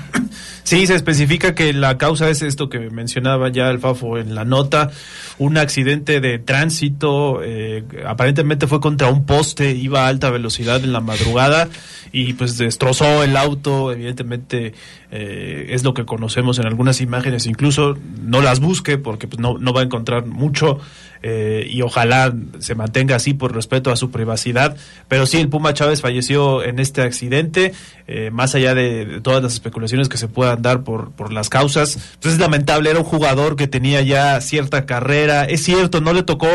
[0.62, 4.44] Sí, se especifica que la causa es esto que mencionaba ya el Fafo en la
[4.44, 4.90] nota,
[5.38, 10.92] un accidente de tránsito, eh, aparentemente fue contra un poste, iba a alta velocidad en
[10.92, 11.68] la madrugada
[12.12, 14.74] y pues destrozó el auto, evidentemente
[15.10, 19.58] eh, es lo que conocemos en algunas imágenes, incluso no las busque porque pues, no,
[19.58, 20.78] no va a encontrar mucho
[21.22, 24.76] eh, y ojalá se mantenga así por respeto a su privacidad,
[25.08, 27.72] pero sí, el Puma Chávez falleció en este accidente,
[28.06, 32.16] eh, más allá de, todas las especulaciones que se puedan dar por, por las causas,
[32.20, 36.22] pues es lamentable, era un jugador que tenía ya cierta carrera, es cierto, no le
[36.22, 36.48] tocó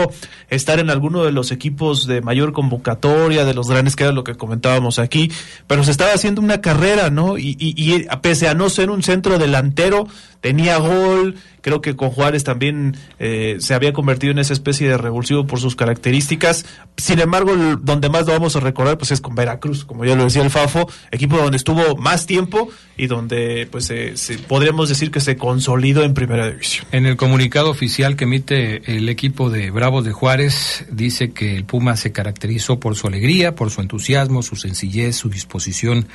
[0.50, 4.24] estar en alguno de los equipos de mayor convocatoria, de los grandes, que era lo
[4.24, 5.32] que comentábamos aquí,
[5.68, 7.38] pero se estaba haciendo una carrera, ¿no?
[7.38, 10.08] Y, y, y pese a no ser un centro delantero,
[10.46, 14.96] tenía gol, creo que con Juárez también eh, se había convertido en esa especie de
[14.96, 16.68] revulsivo por sus características.
[16.98, 20.26] Sin embargo, donde más lo vamos a recordar pues es con Veracruz, como ya lo
[20.26, 25.10] decía el Fafo, equipo donde estuvo más tiempo y donde pues se- se- podríamos decir
[25.10, 26.86] que se consolidó en primera división.
[26.92, 31.66] En el comunicado oficial que emite el equipo de Bravos de Juárez, dice que el
[31.66, 36.08] Puma se caracterizó por su alegría, por su entusiasmo, su sencillez, su disposición,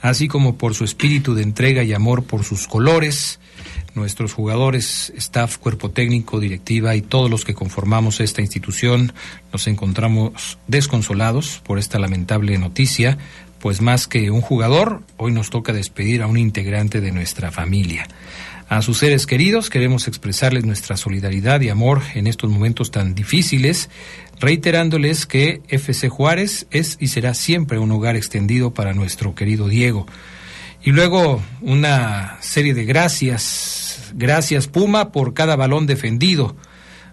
[0.00, 3.38] así como por su espíritu de entrega y amor por sus colores.
[3.96, 9.14] Nuestros jugadores, staff, cuerpo técnico, directiva y todos los que conformamos esta institución
[9.54, 13.16] nos encontramos desconsolados por esta lamentable noticia,
[13.58, 18.06] pues más que un jugador, hoy nos toca despedir a un integrante de nuestra familia.
[18.68, 23.88] A sus seres queridos queremos expresarles nuestra solidaridad y amor en estos momentos tan difíciles,
[24.38, 30.06] reiterándoles que FC Juárez es y será siempre un hogar extendido para nuestro querido Diego.
[30.86, 34.12] Y luego una serie de gracias.
[34.14, 36.54] Gracias Puma por cada balón defendido.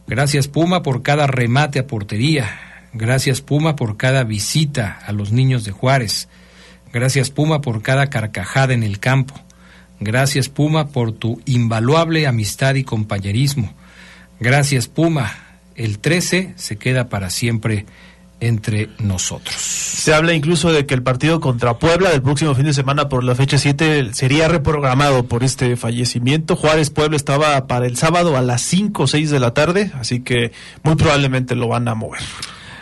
[0.06, 2.52] Gracias Puma por cada remate a portería.
[2.94, 6.30] Gracias Puma por cada visita a los niños de Juárez.
[6.94, 9.34] Gracias Puma por cada carcajada en el campo.
[10.00, 13.74] Gracias Puma por tu invaluable amistad y compañerismo.
[14.40, 15.34] Gracias Puma.
[15.76, 17.88] El 13 se queda para siempre
[18.47, 19.56] entre nosotros.
[19.56, 23.23] Se habla incluso de que el partido contra Puebla del próximo fin de semana por
[23.23, 26.56] la fecha 7 sería reprogramado por este fallecimiento.
[26.56, 30.21] Juárez Puebla estaba para el sábado a las 5 o 6 de la tarde, así
[30.21, 30.51] que
[30.84, 32.21] muy probablemente lo van a mover.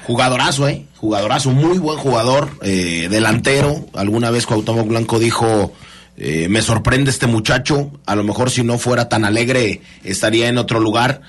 [0.06, 0.86] Jugadorazo, ¿eh?
[0.98, 3.86] Jugadorazo, muy buen jugador, eh, delantero.
[3.94, 5.74] Alguna vez Cuauhtémoc Blanco dijo,
[6.18, 10.58] eh, me sorprende este muchacho, a lo mejor si no fuera tan alegre estaría en
[10.58, 11.22] otro lugar.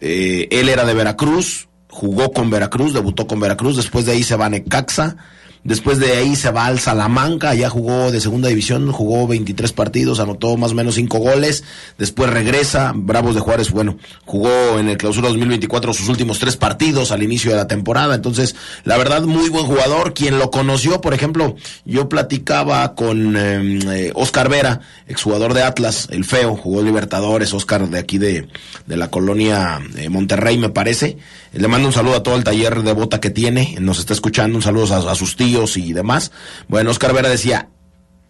[0.00, 4.36] Eh, él era de Veracruz, jugó con Veracruz, debutó con Veracruz, después de ahí se
[4.36, 5.16] va a Necaxa,
[5.62, 10.20] después de ahí se va al Salamanca, ya jugó de segunda división, jugó 23 partidos,
[10.20, 11.64] anotó más o menos 5 goles,
[11.98, 17.12] después regresa, Bravos de Juárez, bueno, jugó en el clausura 2024 sus últimos tres partidos
[17.12, 21.12] al inicio de la temporada, entonces, la verdad, muy buen jugador, quien lo conoció, por
[21.12, 27.88] ejemplo, yo platicaba con eh, Oscar Vera, exjugador de Atlas, el feo, jugó Libertadores, Oscar
[27.88, 28.48] de aquí de,
[28.86, 31.18] de la colonia eh, Monterrey, me parece,
[31.52, 34.56] le mando un saludo a todo el taller de bota que tiene, nos está escuchando,
[34.56, 36.30] un saludo a, sus tíos y demás.
[36.68, 37.68] Bueno, Oscar Vera decía,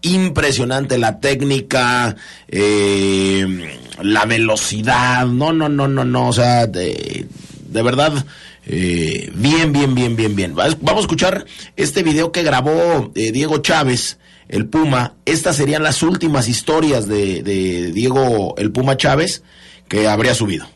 [0.03, 2.17] impresionante la técnica,
[2.49, 7.27] eh, la velocidad, no, no, no, no, no, o sea, de,
[7.69, 8.25] de verdad,
[8.67, 10.55] eh, bien, bien, bien, bien, bien.
[10.55, 11.45] Vamos a escuchar
[11.77, 15.15] este video que grabó eh, Diego Chávez, el Puma.
[15.27, 19.43] Estas serían las últimas historias de Diego, el Puma Chávez,
[19.89, 20.67] que habría subido.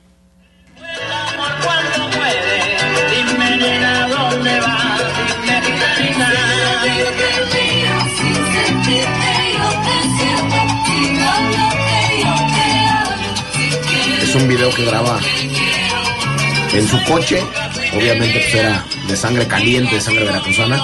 [14.35, 15.21] Un video que graba
[16.73, 17.41] en su coche,
[17.97, 20.83] obviamente pues era de sangre caliente, de sangre veracruzana.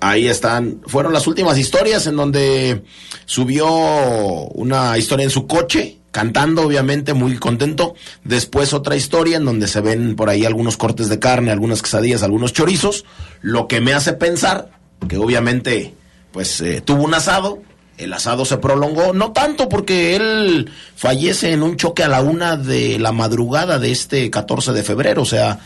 [0.00, 2.84] Ahí están, fueron las últimas historias en donde
[3.24, 7.94] subió una historia en su coche, cantando obviamente muy contento.
[8.22, 12.22] Después otra historia en donde se ven por ahí algunos cortes de carne, algunas quesadillas,
[12.22, 13.04] algunos chorizos,
[13.40, 15.94] lo que me hace pensar que obviamente
[16.32, 17.62] pues eh, tuvo un asado,
[17.98, 22.56] el asado se prolongó, no tanto porque él fallece en un choque a la una
[22.56, 25.60] de la madrugada de este 14 de febrero, o sea,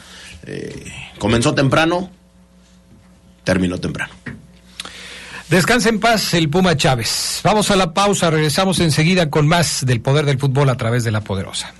[0.44, 0.84] eh,
[1.18, 2.10] comenzó temprano,
[3.44, 4.12] terminó temprano.
[5.48, 7.40] Descansa en paz el Puma Chávez.
[7.44, 11.12] Vamos a la pausa, regresamos enseguida con más del poder del fútbol a través de
[11.12, 11.72] la poderosa.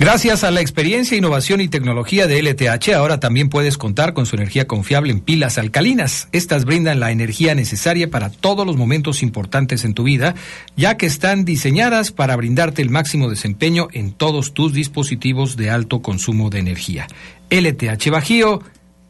[0.00, 4.34] Gracias a la experiencia, innovación y tecnología de LTH, ahora también puedes contar con su
[4.34, 6.26] energía confiable en pilas alcalinas.
[6.32, 10.34] Estas brindan la energía necesaria para todos los momentos importantes en tu vida,
[10.74, 16.00] ya que están diseñadas para brindarte el máximo desempeño en todos tus dispositivos de alto
[16.00, 17.06] consumo de energía.
[17.50, 18.62] LTH Bajío,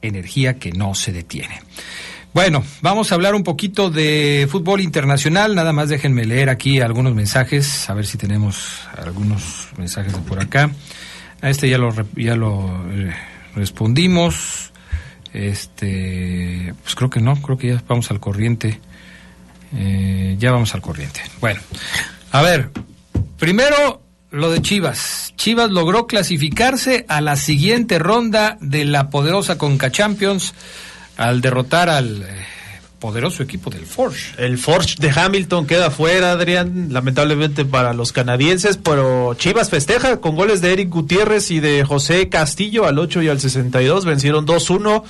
[0.03, 1.61] energía que no se detiene.
[2.33, 5.57] Bueno, vamos a hablar un poquito de fútbol internacional.
[5.57, 10.39] Nada más déjenme leer aquí algunos mensajes, a ver si tenemos algunos mensajes de por
[10.39, 10.71] acá.
[11.43, 13.13] A este ya lo ya lo eh,
[13.57, 14.71] respondimos.
[15.33, 18.81] Este, pues creo que no, creo que ya vamos al corriente.
[19.75, 21.23] Eh, ya vamos al corriente.
[21.41, 21.61] Bueno,
[22.31, 22.71] a ver,
[23.39, 25.35] primero lo de Chivas.
[25.37, 30.55] Chivas logró clasificarse a la siguiente ronda de la poderosa Conca Champions
[31.21, 32.27] al derrotar al eh,
[32.99, 34.33] poderoso equipo del Forge.
[34.39, 40.35] El Forge de Hamilton queda fuera, Adrián, lamentablemente para los canadienses, pero Chivas festeja con
[40.35, 45.03] goles de Eric Gutiérrez y de José Castillo al 8 y al 62, vencieron 2-1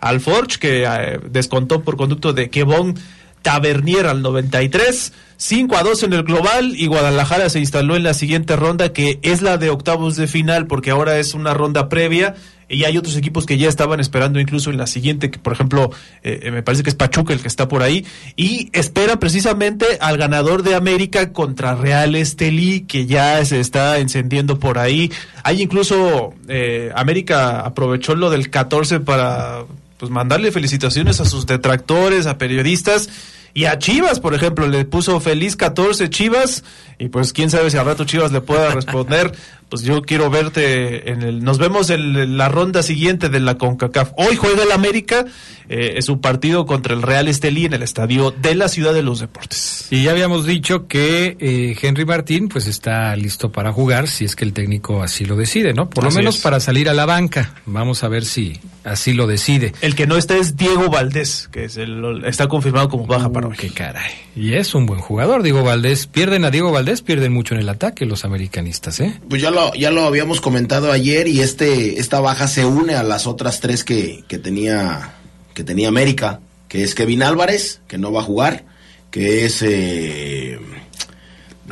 [0.00, 2.96] al Forge, que eh, descontó por conducto de Kevon
[3.42, 8.14] Tavernier al 93, 5 a 2 en el global y Guadalajara se instaló en la
[8.14, 12.36] siguiente ronda que es la de octavos de final porque ahora es una ronda previa
[12.72, 15.90] y hay otros equipos que ya estaban esperando incluso en la siguiente, que por ejemplo
[16.22, 20.16] eh, me parece que es Pachuca el que está por ahí y esperan precisamente al
[20.16, 25.12] ganador de América contra Real Estelí que ya se está encendiendo por ahí.
[25.44, 29.64] Hay incluso eh, América aprovechó lo del 14 para
[29.98, 33.08] pues mandarle felicitaciones a sus detractores, a periodistas
[33.54, 36.64] y a Chivas, por ejemplo, le puso feliz 14 Chivas
[36.98, 39.32] y pues quién sabe si al rato Chivas le pueda responder
[39.72, 41.42] pues yo quiero verte en el.
[41.42, 44.12] Nos vemos en la ronda siguiente de la CONCACAF.
[44.18, 45.24] Hoy juega el América,
[45.70, 49.02] eh, es su partido contra el Real Estelí en el estadio de la Ciudad de
[49.02, 49.86] los Deportes.
[49.90, 54.36] Y ya habíamos dicho que eh, Henry Martín, pues está listo para jugar si es
[54.36, 55.88] que el técnico así lo decide, ¿no?
[55.88, 56.42] Por lo menos es.
[56.42, 57.54] para salir a la banca.
[57.64, 59.72] Vamos a ver si así lo decide.
[59.80, 63.48] El que no está es Diego Valdés, que es el- está confirmado como baja para
[63.48, 63.56] hoy.
[63.56, 64.12] Qué caray.
[64.36, 66.06] Y es un buen jugador, Diego Valdés.
[66.06, 69.18] Pierden a Diego Valdés, pierden mucho en el ataque los americanistas, ¿eh?
[69.28, 73.02] Pues ya lo, ya lo habíamos comentado ayer y este, esta baja se une a
[73.02, 75.14] las otras tres que, que tenía,
[75.54, 78.64] que tenía América, que es Kevin Álvarez, que no va a jugar,
[79.10, 80.58] que es eh,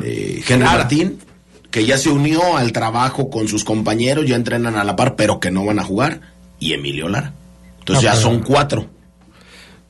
[0.03, 0.65] eh, Henry.
[0.65, 1.19] Martín,
[1.69, 5.39] que ya se unió al trabajo con sus compañeros, ya entrenan a la par, pero
[5.39, 6.21] que no van a jugar,
[6.59, 7.33] y Emilio Lara.
[7.79, 8.87] Entonces No, ya son cuatro.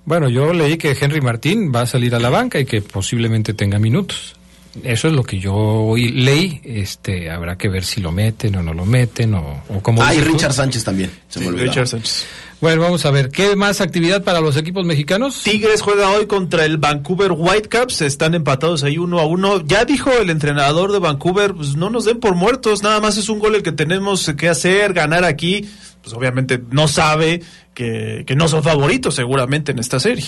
[0.06, 3.54] Bueno, yo leí que Henry Martín va a salir a la banca y que posiblemente
[3.54, 4.36] tenga minutos.
[4.84, 6.62] Eso es lo que yo oí- leí.
[6.64, 10.02] Este, habrá que ver si lo meten o no lo meten o, o cómo.
[10.04, 10.22] Ah, y.
[10.22, 11.12] Richard Sánchez también.
[11.30, 11.68] Se me olvidaba.
[11.70, 12.26] Richard Sánchez.
[12.62, 13.30] Bueno, vamos a ver.
[13.32, 15.42] ¿Qué más actividad para los equipos mexicanos?
[15.44, 19.66] Tigres juega hoy contra el Vancouver Whitecaps, están empatados ahí uno a uno.
[19.66, 23.30] Ya dijo el entrenador de Vancouver, pues no nos den por muertos, nada más es
[23.30, 25.68] un gol el que tenemos que hacer, ganar aquí.
[26.04, 27.42] Pues obviamente no sabe
[27.74, 30.26] que, que no son favoritos seguramente en esta serie.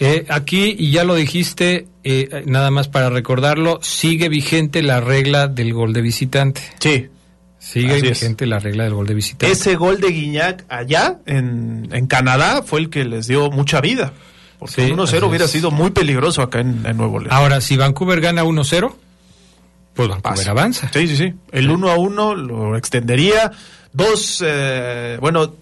[0.00, 5.46] Eh, aquí, y ya lo dijiste, eh, nada más para recordarlo, sigue vigente la regla
[5.48, 6.60] del gol de visitante.
[6.80, 7.08] Sí.
[7.58, 8.20] Sigue Así es.
[8.20, 9.50] vigente la regla del gol de visitante.
[9.50, 14.12] Ese gol de Guiñac allá en, en Canadá fue el que les dio mucha vida.
[14.58, 17.32] Porque Sí, un 1-0 así hubiera sido muy peligroso acá en, en Nuevo León.
[17.32, 18.94] Ahora, si Vancouver gana 1-0,
[19.94, 20.50] pues Vancouver Pasa.
[20.50, 20.90] avanza.
[20.92, 21.32] Sí, sí, sí.
[21.52, 23.50] El 1 a 1 lo extendería.
[23.92, 25.54] Dos, eh, bueno,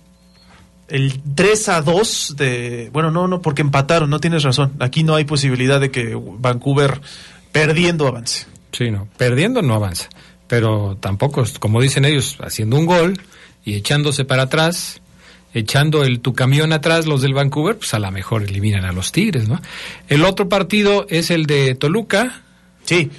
[0.89, 2.91] el 3 a 2 de.
[2.93, 4.72] Bueno, no, no, porque empataron, no tienes razón.
[4.78, 7.01] Aquí no hay posibilidad de que Vancouver
[7.51, 8.47] perdiendo avance.
[8.72, 9.09] Sí, no.
[9.16, 10.09] Perdiendo no avanza.
[10.49, 13.20] Pero tampoco, como dicen ellos, haciendo un gol
[13.64, 15.01] y echándose para atrás,
[15.55, 19.12] echando el tu camión atrás los del Vancouver, pues a lo mejor eliminan a los
[19.12, 19.61] Tigres, ¿no?
[20.09, 22.43] El otro partido es el de Toluca.
[22.85, 23.11] Sí.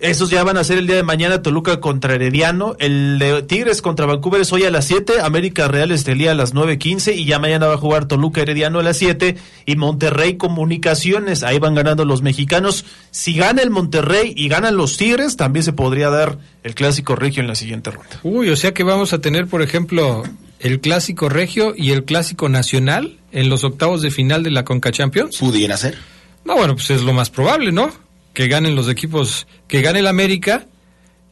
[0.00, 2.74] Esos ya van a ser el día de mañana Toluca contra Herediano.
[2.78, 5.20] El de Tigres contra Vancouver es hoy a las 7.
[5.20, 7.14] América Real Estelía a las 9.15.
[7.16, 9.36] Y ya mañana va a jugar Toluca Herediano a las 7.
[9.66, 11.42] Y Monterrey Comunicaciones.
[11.42, 12.86] Ahí van ganando los mexicanos.
[13.10, 17.42] Si gana el Monterrey y ganan los Tigres, también se podría dar el clásico regio
[17.42, 18.20] en la siguiente ronda.
[18.22, 20.22] Uy, o sea que vamos a tener, por ejemplo,
[20.60, 24.92] el clásico regio y el clásico nacional en los octavos de final de la Conca
[24.92, 25.36] Champions.
[25.36, 25.98] Pudiera ser.
[26.46, 27.92] No, bueno, pues es lo más probable, ¿no?
[28.32, 30.66] Que ganen los equipos, que gane el América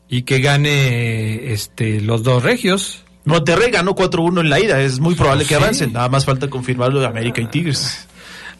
[0.08, 3.04] y que gane este los dos regios.
[3.24, 4.80] Monterrey ganó 4-1 en la ida.
[4.80, 5.54] Es muy probable que Sí.
[5.54, 5.92] avancen.
[5.92, 8.06] Nada más falta confirmarlo de América y Tigres.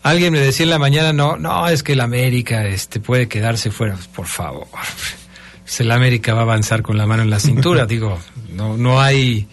[0.03, 3.71] Alguien me decía en la mañana, no, no, es que el América este puede quedarse
[3.71, 4.67] fuera, por favor.
[5.63, 8.19] Pues el América va a avanzar con la mano en la cintura, digo,
[8.53, 9.49] no no hay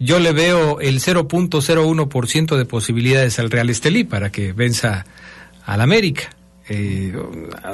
[0.00, 5.06] yo le veo el 0.01% de posibilidades al Real Estelí para que venza
[5.64, 6.30] al América.
[6.68, 7.12] Eh,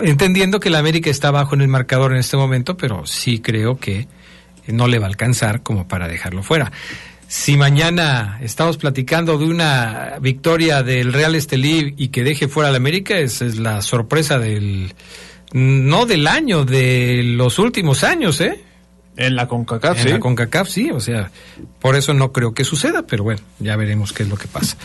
[0.02, 3.78] entendiendo que el América está bajo en el marcador en este momento, pero sí creo
[3.78, 4.08] que
[4.66, 6.72] no le va a alcanzar como para dejarlo fuera.
[7.28, 12.74] Si mañana estamos platicando de una victoria del Real Estelí y que deje fuera al
[12.74, 14.92] América, esa es la sorpresa del
[15.52, 18.60] no del año, de los últimos años, ¿eh?
[19.20, 20.08] En la CONCACAF, En sí.
[20.08, 21.30] la CONCACAF, sí, o sea,
[21.78, 24.78] por eso no creo que suceda, pero bueno, ya veremos qué es lo que pasa.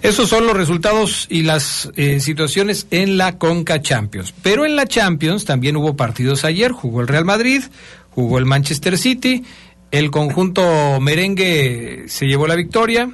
[0.00, 4.32] Esos son los resultados y las eh, situaciones en la Conca Champions.
[4.42, 7.64] Pero en la Champions también hubo partidos ayer, jugó el Real Madrid,
[8.10, 9.42] jugó el Manchester City,
[9.90, 13.10] el conjunto merengue se llevó la victoria,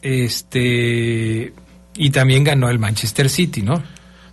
[0.00, 1.52] este
[1.96, 3.82] y también ganó el Manchester City, ¿no?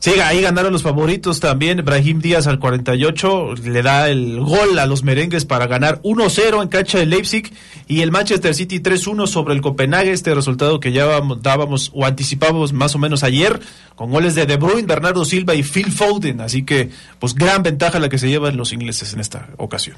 [0.02, 1.86] Sí, ahí ganaron los favoritos también.
[1.86, 6.70] Brahim Díaz al 48 le da el gol a los merengues para ganar 1-0 en
[6.70, 7.54] cancha de Leipzig
[7.88, 10.12] y el Manchester City 3-1 sobre el Copenhague.
[10.12, 11.06] Este resultado que ya
[11.41, 13.60] dábamos o anticipábamos más o menos ayer
[13.93, 16.41] con goles de De Bruyne, Bernardo Silva y Phil Foden.
[16.41, 16.89] Así que,
[17.20, 19.97] pues, gran ventaja la que se llevan los ingleses en esta ocasión.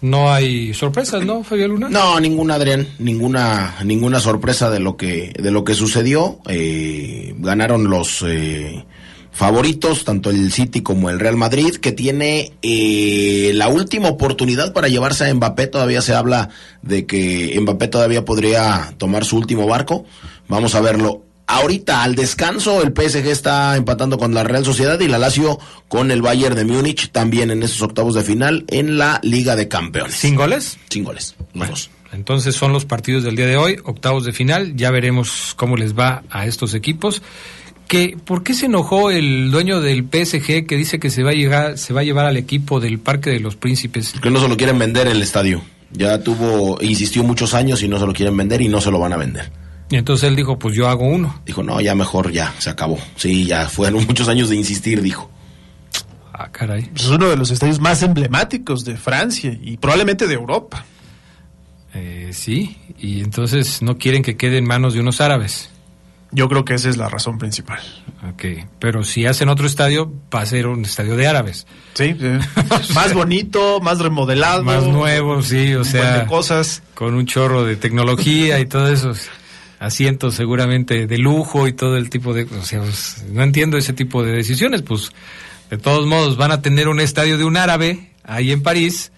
[0.00, 1.90] No hay sorpresas, ¿no, Fabio Luna?
[1.90, 6.38] No, ninguna, Adrián, ninguna, ninguna sorpresa de lo que, de lo que sucedió.
[6.48, 8.86] Eh, ganaron los eh,
[9.34, 14.88] favoritos, tanto el City como el Real Madrid, que tiene eh, la última oportunidad para
[14.88, 15.66] llevarse a Mbappé.
[15.66, 16.48] Todavía se habla
[16.82, 20.06] de que Mbappé todavía podría tomar su último barco.
[20.48, 21.22] Vamos a verlo.
[21.46, 25.58] Ahorita al descanso el PSG está empatando con la Real Sociedad y la Lazio
[25.88, 29.68] con el Bayern de Múnich también en esos octavos de final en la Liga de
[29.68, 30.14] Campeones.
[30.14, 30.78] ¿Sin goles?
[30.88, 31.34] Sin goles.
[32.12, 35.98] Entonces son los partidos del día de hoy, octavos de final, ya veremos cómo les
[35.98, 37.20] va a estos equipos.
[37.88, 41.34] Que, ¿Por qué se enojó el dueño del PSG que dice que se va a
[41.34, 44.14] llegar, se va a llevar al equipo del Parque de los Príncipes?
[44.22, 45.62] Que no se lo quieren vender el estadio.
[45.92, 48.98] Ya tuvo, insistió muchos años y no se lo quieren vender y no se lo
[48.98, 49.50] van a vender.
[49.90, 51.40] Y entonces él dijo, pues yo hago uno.
[51.46, 52.98] Dijo, no, ya mejor, ya, se acabó.
[53.16, 55.30] Sí, ya fueron muchos años de insistir, dijo.
[56.32, 56.90] Ah, caray.
[56.96, 60.84] Es uno de los estadios más emblemáticos de Francia y probablemente de Europa.
[61.94, 65.70] Eh, sí, y entonces no quieren que quede en manos de unos árabes.
[66.34, 67.80] Yo creo que esa es la razón principal.
[68.28, 68.44] Ok,
[68.80, 71.66] pero si hacen otro estadio, va a ser un estadio de árabes.
[71.94, 72.92] Sí, sí.
[72.94, 74.64] más bonito, más remodelado.
[74.64, 76.26] Más nuevo, sí, o sea.
[76.26, 76.82] cosas.
[76.94, 79.12] Con un chorro de tecnología y todo eso.
[79.78, 82.44] Asientos seguramente de lujo y todo el tipo de...
[82.44, 85.12] O sea, pues, no entiendo ese tipo de decisiones, pues
[85.70, 89.12] de todos modos van a tener un estadio de un árabe ahí en París,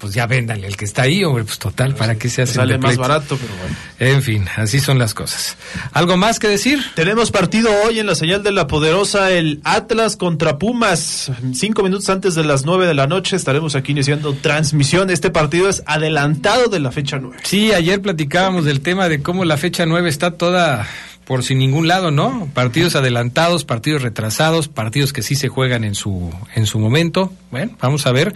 [0.00, 2.78] pues ya véndanle el que está ahí, hombre, pues total, ¿para qué se hace Sale
[2.78, 3.76] más barato, pero bueno.
[3.98, 5.56] En fin, así son las cosas.
[5.92, 6.82] ¿Algo más que decir?
[6.94, 11.30] Tenemos partido hoy en la señal de la poderosa, el Atlas contra Pumas.
[11.52, 15.10] Cinco minutos antes de las nueve de la noche estaremos aquí iniciando transmisión.
[15.10, 17.38] Este partido es adelantado de la fecha nueve.
[17.42, 20.88] Sí, ayer platicábamos del tema de cómo la fecha nueve está toda
[21.30, 22.48] por sin ningún lado, ¿no?
[22.54, 27.32] Partidos adelantados, partidos retrasados, partidos que sí se juegan en su en su momento.
[27.52, 28.34] Bueno, vamos a ver.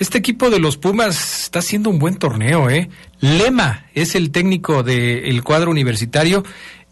[0.00, 2.88] Este equipo de los Pumas está haciendo un buen torneo, ¿eh?
[3.20, 6.42] Lema es el técnico del cuadro universitario.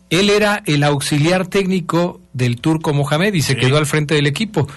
[0.09, 4.69] Él era el auxiliar técnico del Turco Mohamed y se quedó al frente del equipo.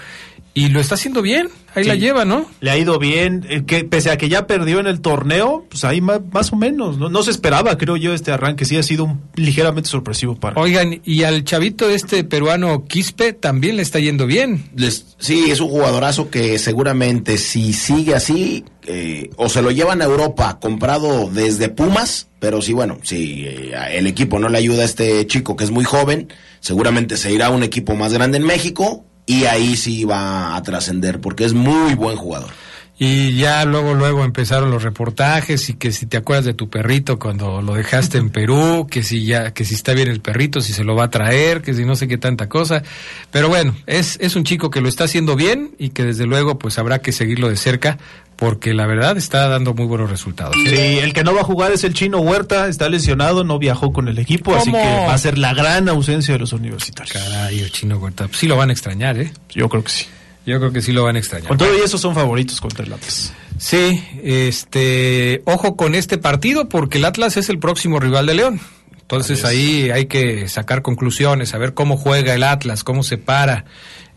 [0.54, 1.88] Y lo está haciendo bien, ahí Sí.
[1.88, 2.46] la lleva, ¿no?
[2.60, 5.84] Le ha ido bien, eh, que pese a que ya perdió en el torneo, pues
[5.84, 6.98] ahí más, más o menos.
[6.98, 7.08] ¿no?
[7.08, 8.64] no se esperaba, creo yo, este arranque.
[8.64, 10.60] Sí ha sido un, ligeramente sorpresivo para.
[10.60, 14.70] Oigan, y al chavito este peruano Quispe también le está yendo bien.
[14.76, 20.02] Les- sí, es un jugadorazo que seguramente si sigue así, eh, o se lo llevan
[20.02, 24.82] a Europa comprado desde Pumas, pero sí, bueno, si eh, el equipo no le ayuda
[24.82, 26.28] a este chico que es muy joven,
[26.60, 30.62] seguramente se irá a un equipo más grande en México y ahí sí va a
[30.62, 32.50] trascender porque es muy buen jugador.
[32.96, 37.18] Y ya luego, luego empezaron los reportajes y que si te acuerdas de tu perrito
[37.18, 40.72] cuando lo dejaste en Perú, que si ya, que si está bien el perrito, si
[40.72, 42.84] se lo va a traer, que si no sé qué tanta cosa.
[43.32, 46.56] Pero bueno, es, es un chico que lo está haciendo bien y que desde luego
[46.56, 47.98] pues habrá que seguirlo de cerca
[48.44, 50.54] porque la verdad está dando muy buenos resultados.
[50.66, 50.68] ¿eh?
[50.68, 53.90] Sí, el que no va a jugar es el chino Huerta, está lesionado, no viajó
[53.90, 57.10] con el equipo, así que va a ser la gran ausencia de los universitarios.
[57.14, 59.32] Caray, el chino Huerta, sí lo van a extrañar, ¿eh?
[59.48, 60.04] Yo creo que sí.
[60.44, 61.48] Yo creo que sí lo van a extrañar.
[61.48, 63.32] Con todo y eso son favoritos contra el Atlas.
[63.56, 68.60] Sí, este, ojo con este partido porque el Atlas es el próximo rival de León.
[69.00, 73.64] Entonces ahí hay que sacar conclusiones, saber cómo juega el Atlas, cómo se para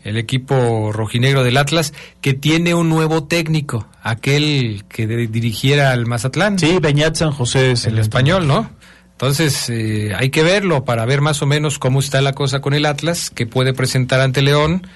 [0.04, 6.06] el equipo rojinegro del Atlas, que tiene un nuevo técnico, aquel que de- dirigiera al
[6.06, 6.58] Mazatlán.
[6.58, 8.70] Sí, Beñat San José es el español, ¿no?
[9.12, 12.72] Entonces eh, hay que verlo para ver más o menos cómo está la cosa con
[12.74, 14.86] el Atlas, que puede presentar ante León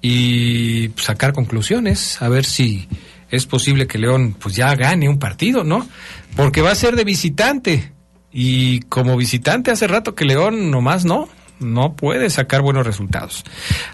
[0.00, 2.88] y pues, sacar conclusiones, a ver si
[3.30, 5.88] es posible que León pues ya gane un partido, ¿no?
[6.36, 7.92] Porque va a ser de visitante
[8.32, 11.28] y como visitante hace rato que León nomás no,
[11.62, 13.44] no puede sacar buenos resultados.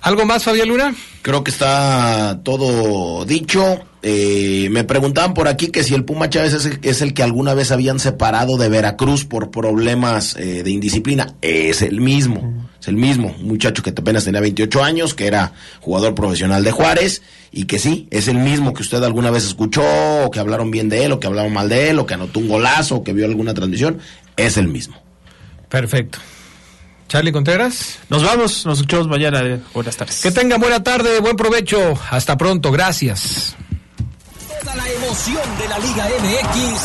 [0.03, 0.95] ¿Algo más, Fabián Luna?
[1.23, 3.81] Creo que está todo dicho.
[4.03, 7.23] Eh, me preguntaban por aquí que si el Puma Chávez es el, es el que
[7.23, 11.35] alguna vez habían separado de Veracruz por problemas eh, de indisciplina.
[11.43, 13.35] Es el mismo, es el mismo.
[13.41, 17.79] Un muchacho que apenas tenía 28 años, que era jugador profesional de Juárez y que
[17.79, 19.83] sí, es el mismo que usted alguna vez escuchó,
[20.25, 22.41] o que hablaron bien de él, o que hablaron mal de él, o que anotó
[22.41, 23.99] un golazo, o que vio alguna transmisión.
[24.37, 24.97] Es el mismo.
[25.69, 26.19] Perfecto.
[27.09, 27.99] Charlie Contreras.
[28.09, 29.41] Nos vamos, nos escuchamos mañana.
[29.43, 29.61] eh.
[29.75, 30.21] Buenas tardes.
[30.21, 31.99] Que tengan buena tarde, buen provecho.
[32.11, 33.57] Hasta pronto, gracias.
[34.61, 36.83] Toda la emoción de la Liga MX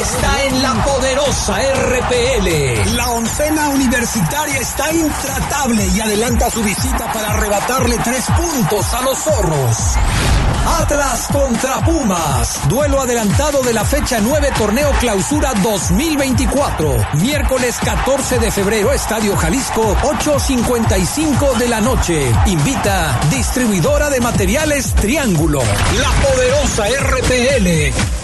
[0.00, 2.96] está en la poderosa RPL.
[2.96, 9.18] La oncena universitaria está intratable y adelanta su visita para arrebatarle tres puntos a los
[9.18, 9.76] zorros.
[10.66, 12.60] Atlas contra Pumas.
[12.68, 17.06] Duelo adelantado de la fecha 9 Torneo Clausura 2024.
[17.20, 22.32] Miércoles 14 de febrero, Estadio Jalisco, 8.55 de la noche.
[22.46, 25.60] Invita distribuidora de materiales Triángulo.
[25.60, 28.18] La poderosa RPL.